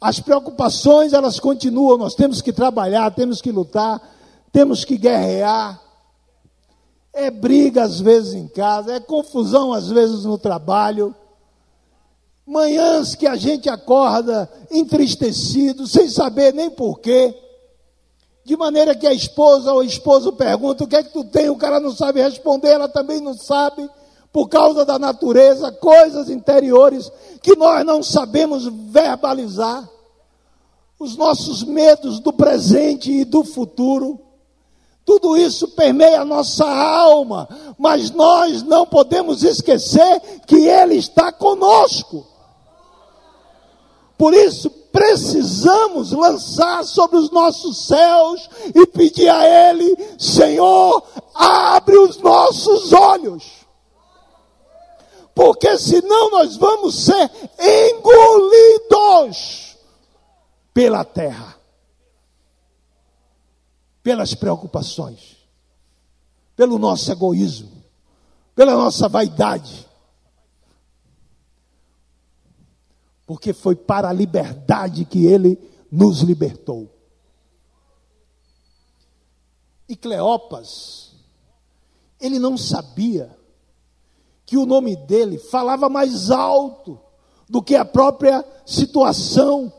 As 0.00 0.20
preocupações, 0.20 1.12
elas 1.12 1.40
continuam, 1.40 1.98
nós 1.98 2.14
temos 2.14 2.40
que 2.40 2.52
trabalhar, 2.52 3.10
temos 3.10 3.40
que 3.40 3.50
lutar, 3.50 4.00
temos 4.52 4.84
que 4.84 4.96
guerrear. 4.96 5.80
É 7.12 7.30
briga 7.30 7.82
às 7.82 8.00
vezes 8.00 8.34
em 8.34 8.46
casa, 8.46 8.94
é 8.94 9.00
confusão 9.00 9.72
às 9.72 9.88
vezes 9.88 10.24
no 10.24 10.38
trabalho. 10.38 11.14
Manhãs 12.46 13.14
que 13.14 13.26
a 13.26 13.36
gente 13.36 13.68
acorda 13.68 14.48
entristecido, 14.70 15.86
sem 15.86 16.08
saber 16.08 16.54
nem 16.54 16.70
porquê. 16.70 17.34
De 18.44 18.56
maneira 18.56 18.94
que 18.94 19.06
a 19.06 19.12
esposa 19.12 19.72
ou 19.72 19.80
o 19.80 19.82
esposo 19.82 20.32
pergunta: 20.32 20.84
o 20.84 20.86
que 20.86 20.94
é 20.94 21.02
que 21.02 21.12
tu 21.12 21.24
tem? 21.24 21.50
O 21.50 21.56
cara 21.56 21.80
não 21.80 21.90
sabe 21.90 22.22
responder, 22.22 22.68
ela 22.68 22.88
também 22.88 23.20
não 23.20 23.34
sabe 23.34 23.90
por 24.36 24.50
causa 24.50 24.84
da 24.84 24.98
natureza, 24.98 25.72
coisas 25.72 26.28
interiores 26.28 27.10
que 27.40 27.56
nós 27.56 27.86
não 27.86 28.02
sabemos 28.02 28.66
verbalizar, 28.66 29.88
os 30.98 31.16
nossos 31.16 31.62
medos 31.62 32.20
do 32.20 32.34
presente 32.34 33.10
e 33.10 33.24
do 33.24 33.42
futuro. 33.42 34.20
Tudo 35.06 35.38
isso 35.38 35.68
permeia 35.68 36.20
a 36.20 36.24
nossa 36.26 36.66
alma, 36.66 37.48
mas 37.78 38.10
nós 38.10 38.62
não 38.62 38.84
podemos 38.84 39.42
esquecer 39.42 40.20
que 40.46 40.68
Ele 40.68 40.96
está 40.96 41.32
conosco. 41.32 42.26
Por 44.18 44.34
isso, 44.34 44.68
precisamos 44.68 46.12
lançar 46.12 46.84
sobre 46.84 47.16
os 47.16 47.30
nossos 47.30 47.86
céus 47.86 48.50
e 48.74 48.86
pedir 48.86 49.30
a 49.30 49.70
Ele: 49.70 49.96
Senhor, 50.18 51.02
abre 51.34 51.96
os 51.96 52.18
nossos 52.18 52.92
olhos 52.92 53.64
porque 55.36 55.78
senão 55.78 56.30
nós 56.30 56.56
vamos 56.56 57.04
ser 57.04 57.30
engolidos 57.60 59.36
pela 60.72 61.04
terra, 61.04 61.60
pelas 64.02 64.34
preocupações, 64.34 65.36
pelo 66.56 66.78
nosso 66.78 67.12
egoísmo, 67.12 67.70
pela 68.54 68.72
nossa 68.72 69.10
vaidade. 69.10 69.86
Porque 73.26 73.52
foi 73.52 73.76
para 73.76 74.08
a 74.08 74.14
liberdade 74.14 75.04
que 75.04 75.26
ele 75.26 75.58
nos 75.92 76.20
libertou. 76.20 76.90
E 79.86 79.94
Cleopas, 79.94 81.12
ele 82.18 82.38
não 82.38 82.56
sabia 82.56 83.35
que 84.46 84.56
o 84.56 84.64
nome 84.64 84.94
dele 84.94 85.38
falava 85.38 85.88
mais 85.88 86.30
alto 86.30 86.98
do 87.50 87.60
que 87.60 87.74
a 87.74 87.84
própria 87.84 88.44
situação, 88.64 89.72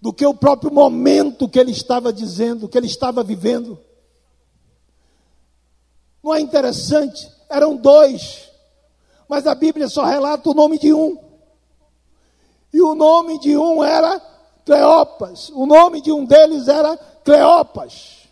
do 0.00 0.12
que 0.12 0.24
o 0.24 0.32
próprio 0.32 0.72
momento 0.72 1.48
que 1.48 1.58
ele 1.58 1.72
estava 1.72 2.12
dizendo, 2.12 2.68
que 2.68 2.78
ele 2.78 2.86
estava 2.86 3.24
vivendo. 3.24 3.78
Não 6.22 6.32
é 6.32 6.40
interessante? 6.40 7.28
Eram 7.48 7.76
dois, 7.76 8.48
mas 9.28 9.46
a 9.46 9.54
Bíblia 9.54 9.88
só 9.88 10.04
relata 10.04 10.48
o 10.48 10.54
nome 10.54 10.78
de 10.78 10.92
um. 10.92 11.18
E 12.72 12.80
o 12.80 12.94
nome 12.94 13.40
de 13.40 13.56
um 13.56 13.82
era 13.82 14.20
Cleopas. 14.64 15.50
O 15.50 15.66
nome 15.66 16.00
de 16.00 16.12
um 16.12 16.24
deles 16.24 16.68
era 16.68 16.96
Cleopas. 17.24 18.28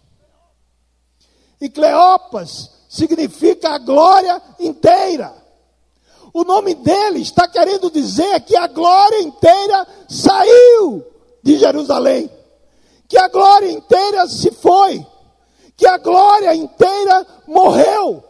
E 1.61 1.69
Cleopas 1.69 2.71
significa 2.89 3.71
a 3.71 3.79
glória 3.79 4.41
inteira. 4.61 5.48
O 6.39 6.45
nome 6.45 6.73
dele 6.73 7.21
está 7.21 7.49
querendo 7.49 7.91
dizer 7.91 8.43
que 8.43 8.57
a 8.57 8.69
glória 8.69 9.21
inteira 9.23 9.85
saiu 10.09 11.05
de 11.43 11.59
Jerusalém, 11.59 12.31
que 13.09 13.19
a 13.19 13.27
glória 13.27 13.69
inteira 13.69 14.25
se 14.29 14.53
foi, 14.53 15.05
que 15.77 15.85
a 15.85 15.99
glória 15.99 16.55
inteira 16.55 17.27
morreu. 17.45 18.23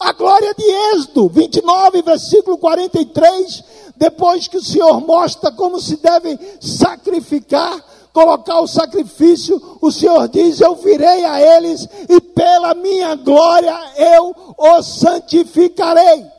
A 0.00 0.12
glória 0.12 0.52
de 0.54 0.64
Êxodo 0.96 1.28
29, 1.28 2.02
versículo 2.02 2.58
43, 2.58 3.62
depois 3.96 4.48
que 4.48 4.56
o 4.56 4.64
Senhor 4.64 5.00
mostra 5.00 5.52
como 5.52 5.80
se 5.80 5.98
deve 5.98 6.36
sacrificar, 6.60 7.80
colocar 8.12 8.58
o 8.58 8.66
sacrifício, 8.66 9.78
o 9.80 9.92
Senhor 9.92 10.26
diz: 10.26 10.60
Eu 10.60 10.74
virei 10.74 11.24
a 11.24 11.40
eles 11.40 11.88
e 12.08 12.20
pela 12.20 12.74
minha 12.74 13.14
glória 13.14 13.72
eu 13.96 14.34
os 14.58 14.98
santificarei 14.98 16.34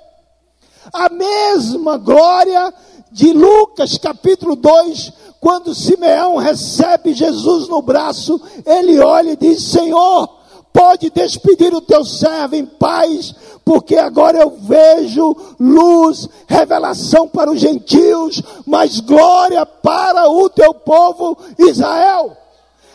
a 0.94 1.10
mesma 1.10 1.98
glória 1.98 2.74
de 3.12 3.34
Lucas 3.34 3.98
capítulo 3.98 4.56
2, 4.56 5.14
quando 5.40 5.74
Simeão 5.74 6.38
recebe 6.38 7.14
Jesus 7.14 7.68
no 7.68 7.82
braço, 7.82 8.40
ele 8.66 9.00
olha 9.00 9.32
e 9.32 9.38
diz: 9.38 9.64
Senhor, 9.64 10.28
pode 10.74 11.10
despedir 11.10 11.74
o 11.74 11.82
teu 11.82 12.04
servo 12.04 12.56
em 12.56 12.66
paz, 12.66 13.34
porque 13.66 13.96
agora 13.96 14.40
eu 14.40 14.58
vejo 14.60 15.36
luz, 15.60 16.28
revelação 16.48 17.28
para 17.28 17.52
os 17.52 17.60
gentios, 17.60 18.42
mas 18.66 19.00
glória 19.00 19.66
para 19.66 20.30
o 20.30 20.50
teu 20.50 20.74
povo 20.74 21.38
Israel. 21.58 22.36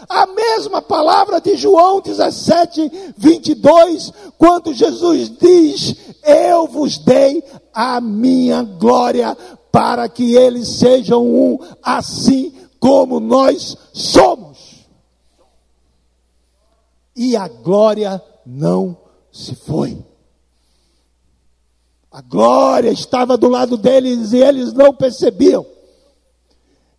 A 0.09 0.27
mesma 0.27 0.83
palavra 0.83 1.41
de 1.41 1.57
João 1.57 2.01
17, 2.01 3.15
22, 3.17 4.13
quando 4.37 4.75
Jesus 4.75 5.31
diz: 5.31 5.95
Eu 6.25 6.67
vos 6.67 6.99
dei 6.99 7.43
a 7.73 8.01
minha 8.01 8.63
glória 8.63 9.37
para 9.71 10.09
que 10.09 10.35
eles 10.35 10.69
sejam 10.69 11.25
um, 11.27 11.59
assim 11.83 12.53
como 12.79 13.21
nós 13.21 13.77
somos. 13.93 14.87
E 17.17 17.37
a 17.37 17.49
glória 17.49 18.23
não 18.45 18.97
se 19.31 19.55
foi. 19.55 19.99
A 22.11 22.21
glória 22.21 22.91
estava 22.91 23.39
do 23.39 23.49
lado 23.49 23.77
deles 23.77 24.33
e 24.33 24.39
eles 24.39 24.73
não 24.73 24.95
percebiam. 24.95 25.65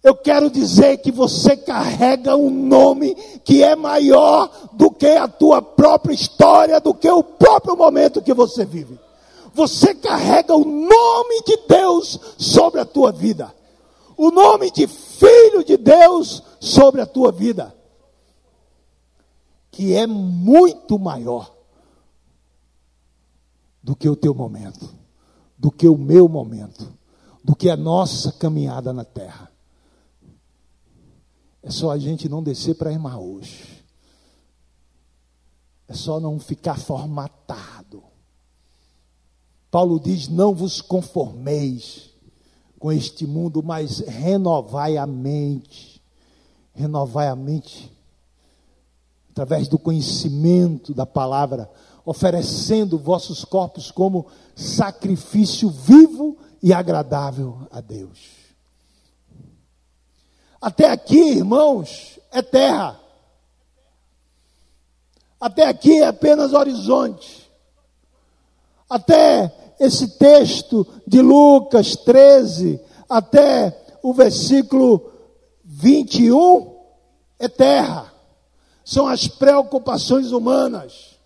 Eu 0.04 0.16
quero 0.16 0.50
dizer 0.50 0.98
que 0.98 1.12
você 1.12 1.56
carrega 1.56 2.36
um 2.36 2.50
nome 2.50 3.16
que 3.46 3.64
é 3.64 3.76
maior 3.76 4.50
do 4.74 4.92
que 4.92 5.08
a 5.08 5.28
tua 5.28 5.62
própria 5.62 6.14
história, 6.14 6.82
do 6.82 6.94
que 6.94 7.10
o 7.10 7.24
próprio 7.24 7.78
momento 7.78 8.22
que 8.22 8.34
você 8.34 8.66
vive. 8.66 9.00
Você 9.54 9.94
carrega 9.94 10.56
o 10.56 10.66
nome 10.66 11.44
de 11.46 11.58
Deus 11.68 12.20
sobre 12.38 12.80
a 12.80 12.86
tua 12.86 13.12
vida. 13.12 13.54
O 14.18 14.32
nome 14.32 14.72
de 14.72 14.88
Filho 14.88 15.64
de 15.64 15.78
Deus 15.78 16.42
sobre 16.60 17.02
a 17.02 17.06
tua 17.06 17.32
vida. 17.32 17.76
Que 19.72 19.94
é 19.94 20.08
muito 20.08 20.98
maior 20.98 21.54
do 23.82 23.96
que 23.96 24.08
o 24.08 24.16
teu 24.16 24.34
momento, 24.34 24.94
do 25.58 25.72
que 25.72 25.88
o 25.88 25.98
meu 25.98 26.28
momento, 26.28 26.92
do 27.44 27.56
que 27.56 27.70
a 27.70 27.76
nossa 27.76 28.32
caminhada 28.32 28.94
na 28.94 29.04
terra. 29.04 29.52
É 31.62 31.70
só 31.70 31.92
a 31.92 31.98
gente 31.98 32.28
não 32.28 32.42
descer 32.42 32.76
para 32.76 32.92
Emmaus. 32.92 33.60
É 35.88 35.94
só 35.94 36.20
não 36.20 36.40
ficar 36.40 36.80
formatado. 36.80 38.13
Paulo 39.74 40.00
diz: 40.00 40.28
Não 40.28 40.54
vos 40.54 40.82
conformeis 40.82 42.12
com 42.78 42.92
este 42.92 43.26
mundo, 43.26 43.64
mas 43.64 44.02
renovai 44.02 44.98
a 44.98 45.08
mente. 45.08 46.00
Renovai 46.76 47.28
a 47.28 47.36
mente 47.36 47.92
através 49.32 49.68
do 49.68 49.80
conhecimento 49.80 50.94
da 50.94 51.08
palavra, 51.08 51.68
oferecendo 52.06 53.00
vossos 53.00 53.44
corpos 53.44 53.90
como 53.90 54.28
sacrifício 54.56 55.72
vivo 55.72 56.38
e 56.62 56.72
agradável 56.72 57.68
a 57.72 57.82
Deus. 57.82 58.20
Até 60.62 60.92
aqui, 60.92 61.38
irmãos, 61.38 62.20
é 62.32 62.44
terra. 62.44 63.00
Até 65.42 65.68
aqui 65.68 66.00
é 66.00 66.06
apenas 66.10 66.54
horizonte. 66.54 67.52
Até 68.88 69.63
esse 69.86 70.08
texto 70.18 70.86
de 71.06 71.22
Lucas 71.22 71.96
13, 71.96 72.80
até 73.10 73.78
o 74.02 74.14
versículo 74.14 75.12
21, 75.64 76.76
é 77.40 77.48
terra. 77.48 78.14
São 78.84 79.08
as 79.08 79.28
preocupações 79.28 80.32
humanas. 80.32 81.18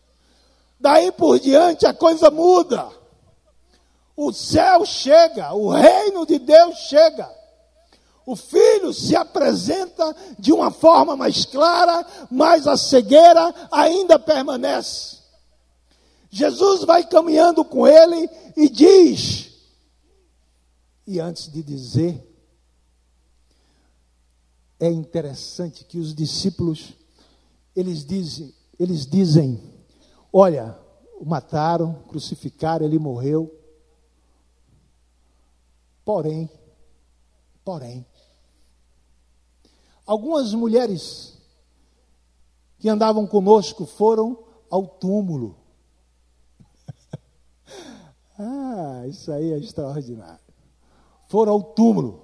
Daí 0.80 1.12
por 1.12 1.40
diante 1.40 1.86
a 1.86 1.94
coisa 1.94 2.30
muda. 2.30 2.88
O 4.16 4.32
céu 4.32 4.86
chega, 4.86 5.54
o 5.54 5.70
reino 5.70 6.26
de 6.26 6.40
Deus 6.40 6.78
chega 6.90 7.38
o 8.28 8.36
filho 8.36 8.94
se 8.94 9.16
apresenta 9.16 10.14
de 10.38 10.52
uma 10.52 10.70
forma 10.70 11.16
mais 11.16 11.46
clara, 11.46 12.06
mas 12.30 12.68
a 12.68 12.76
cegueira 12.76 13.56
ainda 13.72 14.20
permanece. 14.20 15.17
Jesus 16.30 16.84
vai 16.84 17.08
caminhando 17.08 17.64
com 17.64 17.88
ele 17.88 18.30
e 18.56 18.70
diz, 18.70 19.52
e 21.06 21.20
antes 21.20 21.52
de 21.52 21.64
dizer, 21.64 22.24
é 24.80 24.90
interessante 24.90 25.84
que 25.86 25.98
os 25.98 26.14
discípulos, 26.14 26.94
eles 27.76 28.06
dizem, 28.06 28.54
eles 28.80 29.06
dizem, 29.06 29.62
olha, 30.32 30.78
o 31.20 31.26
mataram, 31.26 32.04
crucificaram, 32.08 32.86
ele 32.86 33.00
morreu. 33.00 33.54
Porém, 36.06 36.50
porém, 37.66 38.06
Algumas 40.08 40.54
mulheres 40.54 41.38
que 42.80 42.88
andavam 42.88 43.28
conosco 43.28 43.86
foram 43.86 44.40
ao 44.70 44.88
túmulo. 44.88 45.57
Isso 49.08 49.32
aí 49.32 49.52
é 49.52 49.58
extraordinário. 49.58 50.40
Foram 51.28 51.54
ao 51.54 51.64
túmulo. 51.64 52.22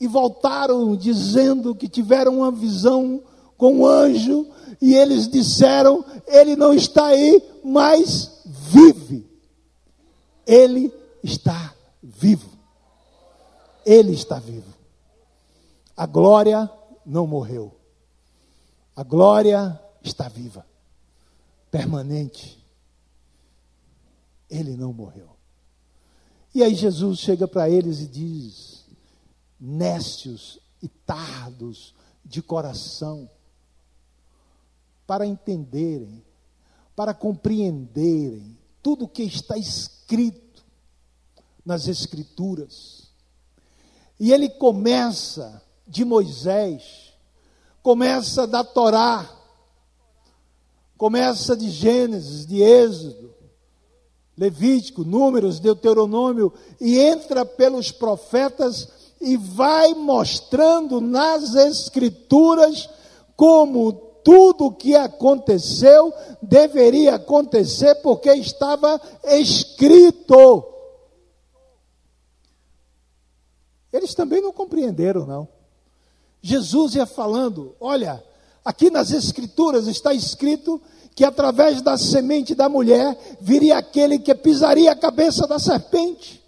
E 0.00 0.06
voltaram 0.06 0.96
dizendo 0.96 1.74
que 1.74 1.88
tiveram 1.88 2.38
uma 2.38 2.50
visão 2.50 3.22
com 3.56 3.78
um 3.78 3.86
anjo 3.86 4.46
e 4.80 4.94
eles 4.94 5.28
disseram: 5.28 6.04
Ele 6.26 6.56
não 6.56 6.74
está 6.74 7.06
aí, 7.06 7.42
mas 7.64 8.42
vive. 8.44 9.24
Ele 10.46 10.92
está 11.22 11.74
vivo. 12.02 12.50
Ele 13.86 14.12
está 14.12 14.38
vivo. 14.38 14.72
A 15.96 16.06
glória 16.06 16.70
não 17.04 17.26
morreu. 17.26 17.72
A 18.94 19.02
glória 19.02 19.80
está 20.02 20.28
viva, 20.28 20.66
permanente. 21.70 22.61
Ele 24.52 24.76
não 24.76 24.92
morreu. 24.92 25.30
E 26.54 26.62
aí 26.62 26.74
Jesus 26.74 27.18
chega 27.18 27.48
para 27.48 27.70
eles 27.70 28.00
e 28.00 28.06
diz: 28.06 28.84
Nécios 29.58 30.60
e 30.82 30.88
tardos 30.88 31.94
de 32.22 32.42
coração, 32.42 33.28
para 35.06 35.26
entenderem, 35.26 36.22
para 36.94 37.14
compreenderem 37.14 38.58
tudo 38.82 39.06
o 39.06 39.08
que 39.08 39.22
está 39.22 39.56
escrito 39.56 40.62
nas 41.64 41.88
Escrituras. 41.88 43.10
E 44.20 44.32
ele 44.32 44.50
começa 44.50 45.62
de 45.88 46.04
Moisés, 46.04 47.14
começa 47.82 48.46
da 48.46 48.62
Torá, 48.62 49.28
começa 50.98 51.56
de 51.56 51.70
Gênesis, 51.70 52.46
de 52.46 52.62
Êxodo, 52.62 53.31
Levítico, 54.42 55.04
Números, 55.04 55.60
Deuteronômio, 55.60 56.52
e 56.80 56.98
entra 56.98 57.44
pelos 57.44 57.92
profetas 57.92 58.88
e 59.20 59.36
vai 59.36 59.94
mostrando 59.94 61.00
nas 61.00 61.54
Escrituras 61.54 62.90
como 63.36 63.92
tudo 64.24 64.66
o 64.66 64.72
que 64.74 64.96
aconteceu 64.96 66.12
deveria 66.42 67.14
acontecer 67.14 67.94
porque 68.02 68.32
estava 68.32 69.00
escrito. 69.22 70.64
Eles 73.92 74.12
também 74.12 74.42
não 74.42 74.52
compreenderam, 74.52 75.24
não. 75.24 75.48
Jesus 76.40 76.96
ia 76.96 77.06
falando: 77.06 77.76
olha, 77.78 78.20
aqui 78.64 78.90
nas 78.90 79.12
Escrituras 79.12 79.86
está 79.86 80.12
escrito 80.12 80.82
que 81.14 81.24
através 81.24 81.82
da 81.82 81.96
semente 81.96 82.54
da 82.54 82.68
mulher 82.68 83.16
viria 83.40 83.78
aquele 83.78 84.18
que 84.18 84.34
pisaria 84.34 84.92
a 84.92 84.96
cabeça 84.96 85.46
da 85.46 85.58
serpente. 85.58 86.42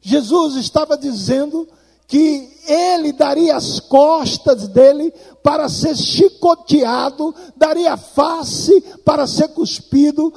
Jesus 0.00 0.56
estava 0.56 0.96
dizendo 0.96 1.68
que 2.06 2.48
ele 2.66 3.12
daria 3.12 3.56
as 3.56 3.80
costas 3.80 4.68
dele 4.68 5.12
para 5.42 5.68
ser 5.68 5.94
chicoteado, 5.94 7.34
daria 7.54 7.92
a 7.92 7.96
face 7.98 8.80
para 9.04 9.26
ser 9.26 9.48
cuspido, 9.48 10.32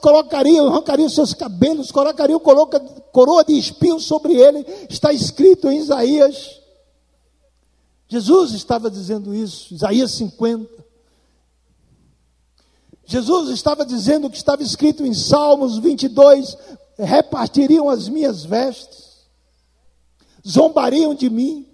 colocaria, 0.00 0.62
arrancaria 0.62 1.06
os 1.06 1.14
seus 1.14 1.34
cabelos, 1.34 1.90
colocaria 1.90 2.38
coroa 2.38 3.44
de 3.44 3.58
espinho 3.58 4.00
sobre 4.00 4.34
ele, 4.34 4.64
está 4.88 5.12
escrito 5.12 5.70
em 5.70 5.78
Isaías 5.78 6.56
Jesus 8.08 8.52
estava 8.52 8.90
dizendo 8.90 9.34
isso, 9.34 9.74
Isaías 9.74 10.12
50. 10.12 10.85
Jesus 13.06 13.50
estava 13.50 13.86
dizendo 13.86 14.28
que 14.28 14.36
estava 14.36 14.62
escrito 14.62 15.06
em 15.06 15.14
Salmos 15.14 15.78
22: 15.78 16.56
repartiriam 16.98 17.88
as 17.88 18.08
minhas 18.08 18.44
vestes, 18.44 19.26
zombariam 20.46 21.14
de 21.14 21.30
mim. 21.30 21.66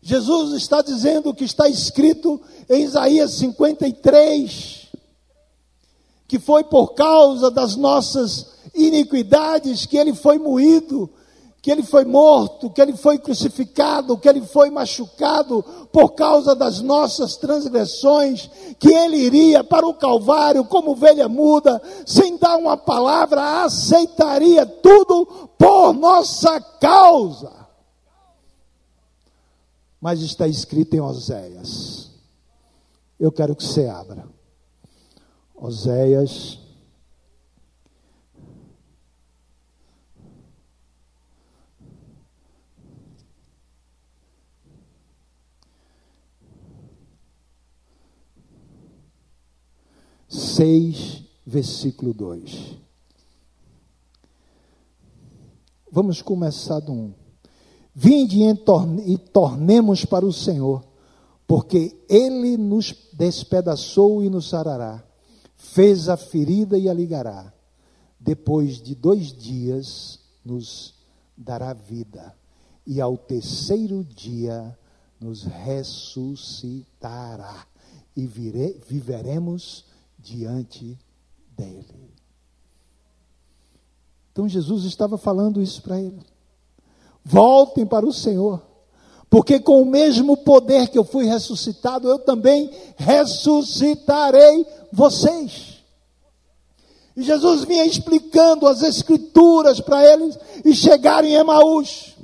Jesus 0.00 0.54
está 0.54 0.80
dizendo 0.80 1.34
que 1.34 1.44
está 1.44 1.68
escrito 1.68 2.40
em 2.66 2.84
Isaías 2.84 3.32
53, 3.32 4.86
que 6.26 6.38
foi 6.38 6.64
por 6.64 6.94
causa 6.94 7.50
das 7.50 7.76
nossas 7.76 8.54
iniquidades 8.74 9.84
que 9.84 9.98
ele 9.98 10.14
foi 10.14 10.38
moído, 10.38 11.10
que 11.68 11.72
ele 11.72 11.82
foi 11.82 12.06
morto, 12.06 12.70
que 12.70 12.80
ele 12.80 12.96
foi 12.96 13.18
crucificado, 13.18 14.16
que 14.16 14.26
ele 14.26 14.40
foi 14.40 14.70
machucado 14.70 15.62
por 15.92 16.14
causa 16.14 16.54
das 16.54 16.80
nossas 16.80 17.36
transgressões, 17.36 18.48
que 18.78 18.88
ele 18.88 19.18
iria 19.18 19.62
para 19.62 19.86
o 19.86 19.92
Calvário 19.92 20.64
como 20.64 20.92
ovelha 20.92 21.28
muda, 21.28 21.78
sem 22.06 22.38
dar 22.38 22.56
uma 22.56 22.74
palavra, 22.74 23.64
aceitaria 23.64 24.64
tudo 24.64 25.26
por 25.58 25.92
nossa 25.92 26.58
causa. 26.58 27.52
Mas 30.00 30.22
está 30.22 30.48
escrito 30.48 30.96
em 30.96 31.00
Oséias. 31.00 32.08
Eu 33.20 33.30
quero 33.30 33.54
que 33.54 33.62
você 33.62 33.86
abra. 33.88 34.26
Oséias 35.54 36.58
seis, 50.58 51.22
versículo 51.46 52.12
2. 52.12 52.76
Vamos 55.88 56.20
começar 56.20 56.80
do 56.80 56.90
1. 56.92 57.14
Vinde 57.94 58.40
e 59.06 59.16
tornemos 59.16 60.04
para 60.04 60.26
o 60.26 60.32
Senhor, 60.32 60.84
porque 61.46 61.96
Ele 62.08 62.56
nos 62.56 62.92
despedaçou 63.12 64.24
e 64.24 64.28
nos 64.28 64.48
sarará, 64.48 65.04
fez 65.54 66.08
a 66.08 66.16
ferida 66.16 66.76
e 66.76 66.88
a 66.88 66.92
ligará. 66.92 67.54
Depois 68.18 68.82
de 68.82 68.96
dois 68.96 69.32
dias 69.32 70.18
nos 70.44 70.92
dará 71.36 71.72
vida, 71.72 72.34
e 72.84 73.00
ao 73.00 73.16
terceiro 73.16 74.02
dia 74.02 74.76
nos 75.20 75.44
ressuscitará, 75.44 76.84
e 78.16 78.26
vire, 78.26 78.82
viveremos 78.88 79.86
diante 80.18 80.98
dele. 81.56 82.14
Então 84.32 84.48
Jesus 84.48 84.84
estava 84.84 85.18
falando 85.18 85.60
isso 85.60 85.82
para 85.82 86.00
ele. 86.00 86.20
Voltem 87.24 87.84
para 87.84 88.06
o 88.06 88.12
Senhor, 88.12 88.62
porque 89.28 89.58
com 89.58 89.82
o 89.82 89.86
mesmo 89.86 90.36
poder 90.36 90.88
que 90.88 90.98
eu 90.98 91.04
fui 91.04 91.26
ressuscitado, 91.26 92.08
eu 92.08 92.18
também 92.18 92.70
ressuscitarei 92.96 94.66
vocês. 94.92 95.78
E 97.16 97.22
Jesus 97.24 97.64
vinha 97.64 97.84
explicando 97.84 98.66
as 98.66 98.80
escrituras 98.80 99.80
para 99.80 100.06
eles 100.06 100.38
e 100.64 100.72
chegaram 100.72 101.26
em 101.26 101.34
Emaús. 101.34 102.14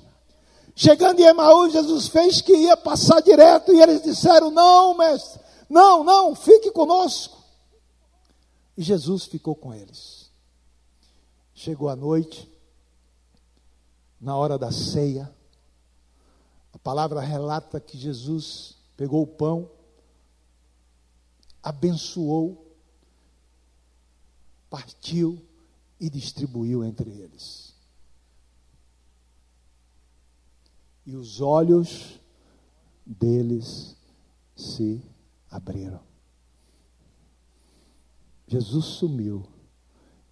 Chegando 0.76 1.20
em 1.20 1.24
Emaús, 1.24 1.72
Jesus 1.72 2.06
fez 2.08 2.40
que 2.40 2.54
ia 2.54 2.76
passar 2.76 3.20
direto 3.20 3.72
e 3.72 3.80
eles 3.80 4.02
disseram: 4.02 4.50
Não, 4.50 4.96
mestre, 4.96 5.40
não, 5.68 6.04
não, 6.04 6.34
fique 6.34 6.70
conosco. 6.70 7.43
E 8.76 8.82
Jesus 8.82 9.24
ficou 9.24 9.54
com 9.54 9.72
eles. 9.72 10.30
Chegou 11.54 11.88
a 11.88 11.96
noite, 11.96 12.50
na 14.20 14.36
hora 14.36 14.58
da 14.58 14.72
ceia, 14.72 15.32
a 16.72 16.78
palavra 16.78 17.20
relata 17.20 17.80
que 17.80 17.96
Jesus 17.96 18.76
pegou 18.96 19.22
o 19.22 19.26
pão, 19.26 19.70
abençoou, 21.62 22.76
partiu 24.68 25.40
e 26.00 26.10
distribuiu 26.10 26.84
entre 26.84 27.10
eles. 27.10 27.72
E 31.06 31.14
os 31.14 31.40
olhos 31.40 32.18
deles 33.06 33.96
se 34.56 35.02
abriram. 35.50 36.13
Jesus 38.46 38.84
sumiu, 38.84 39.46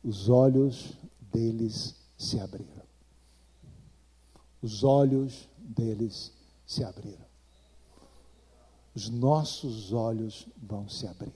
os 0.02 0.28
olhos 0.28 0.92
deles 1.20 1.94
se 2.16 2.38
abriram. 2.38 2.82
Os 4.60 4.84
olhos 4.84 5.48
deles 5.58 6.32
se 6.66 6.84
abriram. 6.84 7.26
Os 8.94 9.08
nossos 9.08 9.92
olhos 9.92 10.46
vão 10.56 10.88
se 10.88 11.06
abrir. 11.06 11.32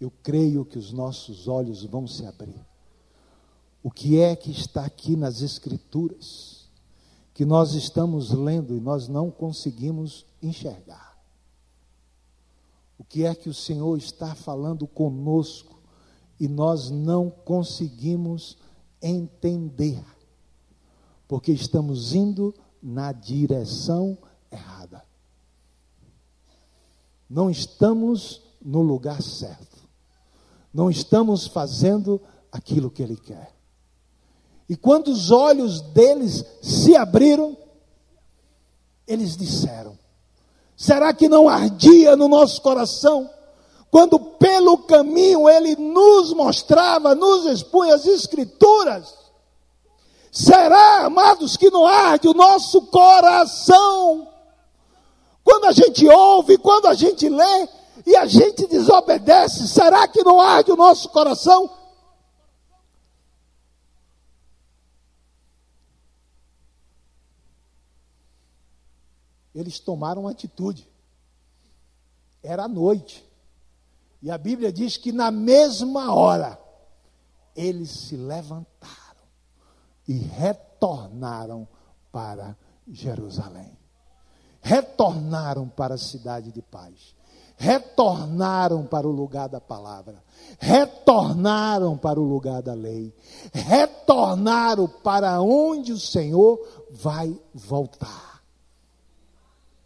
Eu 0.00 0.10
creio 0.22 0.64
que 0.64 0.78
os 0.78 0.92
nossos 0.92 1.46
olhos 1.46 1.84
vão 1.84 2.06
se 2.06 2.26
abrir. 2.26 2.60
O 3.82 3.90
que 3.90 4.18
é 4.18 4.34
que 4.34 4.50
está 4.50 4.84
aqui 4.84 5.16
nas 5.16 5.42
Escrituras 5.42 6.68
que 7.32 7.44
nós 7.44 7.74
estamos 7.74 8.30
lendo 8.30 8.76
e 8.76 8.80
nós 8.80 9.08
não 9.08 9.30
conseguimos 9.30 10.26
enxergar? 10.42 11.11
O 13.02 13.04
que 13.04 13.24
é 13.24 13.34
que 13.34 13.48
o 13.48 13.54
Senhor 13.54 13.98
está 13.98 14.32
falando 14.32 14.86
conosco 14.86 15.82
e 16.38 16.46
nós 16.46 16.88
não 16.88 17.28
conseguimos 17.28 18.56
entender? 19.02 20.04
Porque 21.26 21.50
estamos 21.50 22.14
indo 22.14 22.54
na 22.80 23.10
direção 23.10 24.16
errada. 24.52 25.04
Não 27.28 27.50
estamos 27.50 28.40
no 28.64 28.80
lugar 28.80 29.20
certo. 29.20 29.78
Não 30.72 30.88
estamos 30.88 31.48
fazendo 31.48 32.22
aquilo 32.52 32.88
que 32.88 33.02
Ele 33.02 33.16
quer. 33.16 33.52
E 34.68 34.76
quando 34.76 35.08
os 35.08 35.32
olhos 35.32 35.80
deles 35.80 36.44
se 36.62 36.94
abriram, 36.94 37.58
eles 39.08 39.36
disseram: 39.36 39.98
Será 40.82 41.12
que 41.12 41.28
não 41.28 41.48
ardia 41.48 42.16
no 42.16 42.26
nosso 42.26 42.60
coração? 42.60 43.30
Quando 43.88 44.18
pelo 44.18 44.76
caminho 44.78 45.48
ele 45.48 45.76
nos 45.76 46.32
mostrava, 46.32 47.14
nos 47.14 47.46
expunha 47.46 47.94
as 47.94 48.04
escrituras. 48.04 49.14
Será, 50.32 51.04
amados, 51.04 51.56
que 51.56 51.70
não 51.70 51.86
arde 51.86 52.26
o 52.26 52.34
nosso 52.34 52.82
coração? 52.86 54.26
Quando 55.44 55.66
a 55.66 55.72
gente 55.72 56.04
ouve, 56.08 56.58
quando 56.58 56.86
a 56.86 56.94
gente 56.94 57.28
lê 57.28 57.68
e 58.04 58.16
a 58.16 58.26
gente 58.26 58.66
desobedece, 58.66 59.68
será 59.68 60.08
que 60.08 60.24
não 60.24 60.40
arde 60.40 60.72
o 60.72 60.76
nosso 60.76 61.10
coração? 61.10 61.70
Eles 69.54 69.78
tomaram 69.78 70.26
atitude. 70.26 70.88
Era 72.42 72.66
noite. 72.66 73.24
E 74.20 74.30
a 74.30 74.38
Bíblia 74.38 74.72
diz 74.72 74.96
que 74.96 75.12
na 75.12 75.30
mesma 75.30 76.14
hora 76.14 76.58
eles 77.54 77.90
se 77.90 78.16
levantaram 78.16 79.26
e 80.08 80.14
retornaram 80.14 81.68
para 82.10 82.56
Jerusalém. 82.88 83.76
Retornaram 84.60 85.68
para 85.68 85.94
a 85.94 85.98
cidade 85.98 86.52
de 86.52 86.62
paz. 86.62 87.14
Retornaram 87.56 88.86
para 88.86 89.06
o 89.06 89.12
lugar 89.12 89.48
da 89.48 89.60
palavra. 89.60 90.22
Retornaram 90.58 91.98
para 91.98 92.18
o 92.18 92.24
lugar 92.24 92.62
da 92.62 92.74
lei. 92.74 93.14
Retornaram 93.52 94.88
para 94.88 95.40
onde 95.40 95.92
o 95.92 95.98
Senhor 95.98 96.58
vai 96.90 97.38
voltar 97.52 98.31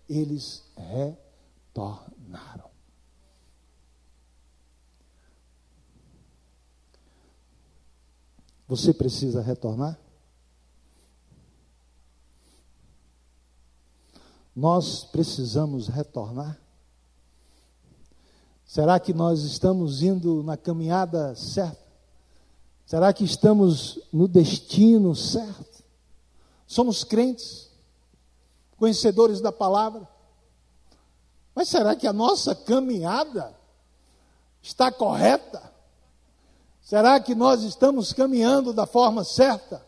eles 0.09 0.63
retornaram. 0.77 2.71
Você 8.69 8.93
precisa 8.93 9.41
retornar? 9.41 9.99
Nós 14.55 15.05
precisamos 15.05 15.87
retornar? 15.89 16.59
Será 18.65 18.99
que 18.99 19.15
nós 19.15 19.43
estamos 19.43 20.03
indo 20.03 20.43
na 20.43 20.57
caminhada 20.57 21.37
certa? 21.37 21.87
Será 22.85 23.13
que 23.13 23.25
estamos 23.25 24.01
no 24.13 24.27
destino 24.27 25.15
certo? 25.15 25.85
Somos 26.67 27.05
crentes? 27.05 27.66
Conhecedores 28.79 29.41
da 29.41 29.51
palavra. 29.53 30.09
Mas 31.55 31.69
será 31.69 31.97
que 31.97 32.07
a 32.07 32.13
nossa 32.13 32.55
caminhada 32.55 33.55
está 34.63 34.93
correta? 34.93 35.63
Será 36.83 37.19
que 37.19 37.35
nós 37.35 37.63
estamos 37.63 38.13
caminhando 38.13 38.73
da 38.73 38.87
forma 38.87 39.25
certa? 39.25 39.85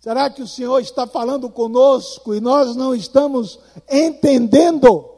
Será 0.00 0.28
que 0.28 0.42
o 0.42 0.48
Senhor 0.48 0.80
está 0.80 1.06
falando 1.06 1.50
conosco 1.50 2.34
e 2.34 2.40
nós 2.40 2.76
não 2.76 2.94
estamos 2.94 3.58
entendendo? 3.90 5.08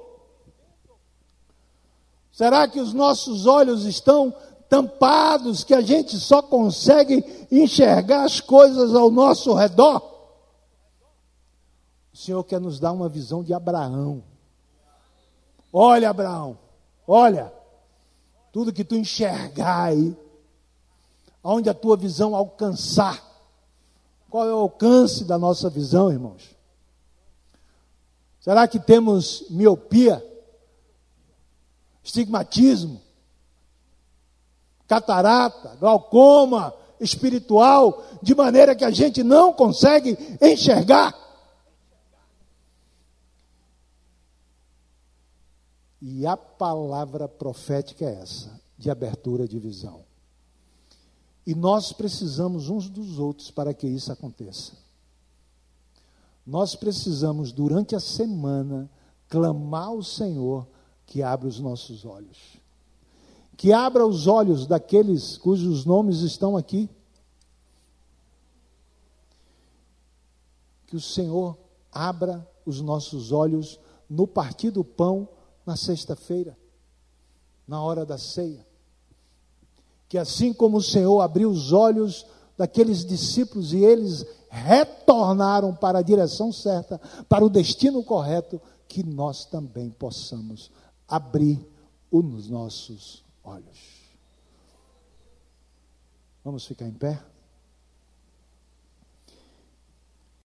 Será 2.32 2.66
que 2.68 2.80
os 2.80 2.92
nossos 2.92 3.46
olhos 3.46 3.84
estão 3.84 4.34
tampados 4.68 5.64
que 5.64 5.74
a 5.74 5.80
gente 5.80 6.16
só 6.18 6.40
consegue 6.40 7.24
enxergar 7.50 8.24
as 8.24 8.40
coisas 8.40 8.94
ao 8.94 9.10
nosso 9.10 9.52
redor? 9.52 10.19
Senhor 12.20 12.44
quer 12.44 12.60
nos 12.60 12.78
dar 12.78 12.92
uma 12.92 13.08
visão 13.08 13.42
de 13.42 13.54
Abraão. 13.54 14.22
Olha, 15.72 16.10
Abraão, 16.10 16.58
olha, 17.06 17.50
tudo 18.52 18.72
que 18.72 18.84
tu 18.84 18.94
enxergar 18.94 19.84
aí, 19.84 20.14
aonde 21.42 21.70
a 21.70 21.74
tua 21.74 21.96
visão 21.96 22.36
alcançar, 22.36 23.24
qual 24.28 24.46
é 24.46 24.52
o 24.52 24.58
alcance 24.58 25.24
da 25.24 25.38
nossa 25.38 25.70
visão, 25.70 26.12
irmãos? 26.12 26.54
Será 28.40 28.68
que 28.68 28.78
temos 28.78 29.46
miopia, 29.48 30.22
estigmatismo, 32.02 33.00
catarata, 34.86 35.74
glaucoma 35.76 36.74
espiritual, 37.00 38.04
de 38.22 38.34
maneira 38.34 38.74
que 38.74 38.84
a 38.84 38.90
gente 38.90 39.22
não 39.22 39.54
consegue 39.54 40.18
enxergar? 40.42 41.29
E 46.00 46.26
a 46.26 46.36
palavra 46.36 47.28
profética 47.28 48.04
é 48.04 48.22
essa, 48.22 48.60
de 48.78 48.90
abertura 48.90 49.46
de 49.46 49.58
visão. 49.58 50.04
E 51.46 51.54
nós 51.54 51.92
precisamos 51.92 52.68
uns 52.68 52.88
dos 52.88 53.18
outros 53.18 53.50
para 53.50 53.74
que 53.74 53.86
isso 53.86 54.10
aconteça. 54.12 54.72
Nós 56.46 56.74
precisamos, 56.74 57.52
durante 57.52 57.94
a 57.94 58.00
semana, 58.00 58.90
clamar 59.28 59.88
ao 59.88 60.02
Senhor 60.02 60.66
que 61.06 61.22
abra 61.22 61.48
os 61.48 61.60
nossos 61.60 62.04
olhos. 62.04 62.56
Que 63.56 63.72
abra 63.72 64.06
os 64.06 64.26
olhos 64.26 64.66
daqueles 64.66 65.36
cujos 65.36 65.84
nomes 65.84 66.20
estão 66.20 66.56
aqui. 66.56 66.88
Que 70.86 70.96
o 70.96 71.00
Senhor 71.00 71.58
abra 71.92 72.48
os 72.64 72.80
nossos 72.80 73.32
olhos 73.32 73.78
no 74.08 74.26
partir 74.26 74.70
do 74.70 74.82
pão 74.82 75.28
na 75.70 75.76
sexta-feira, 75.76 76.56
na 77.66 77.82
hora 77.82 78.04
da 78.04 78.18
ceia 78.18 78.68
que 80.10 80.18
assim 80.18 80.52
como 80.52 80.78
o 80.78 80.82
Senhor 80.82 81.20
abriu 81.20 81.48
os 81.48 81.72
olhos 81.72 82.26
daqueles 82.58 83.04
discípulos 83.04 83.72
e 83.72 83.78
eles 83.78 84.26
retornaram 84.50 85.72
para 85.72 86.00
a 86.00 86.02
direção 86.02 86.52
certa, 86.52 87.00
para 87.28 87.44
o 87.44 87.48
destino 87.48 88.02
correto, 88.02 88.60
que 88.88 89.04
nós 89.04 89.44
também 89.44 89.88
possamos 89.88 90.68
abrir 91.06 91.64
os 92.10 92.50
nossos 92.50 93.24
olhos. 93.44 93.78
Vamos 96.44 96.66
ficar 96.66 96.86
em 96.86 96.94
pé? 96.94 97.22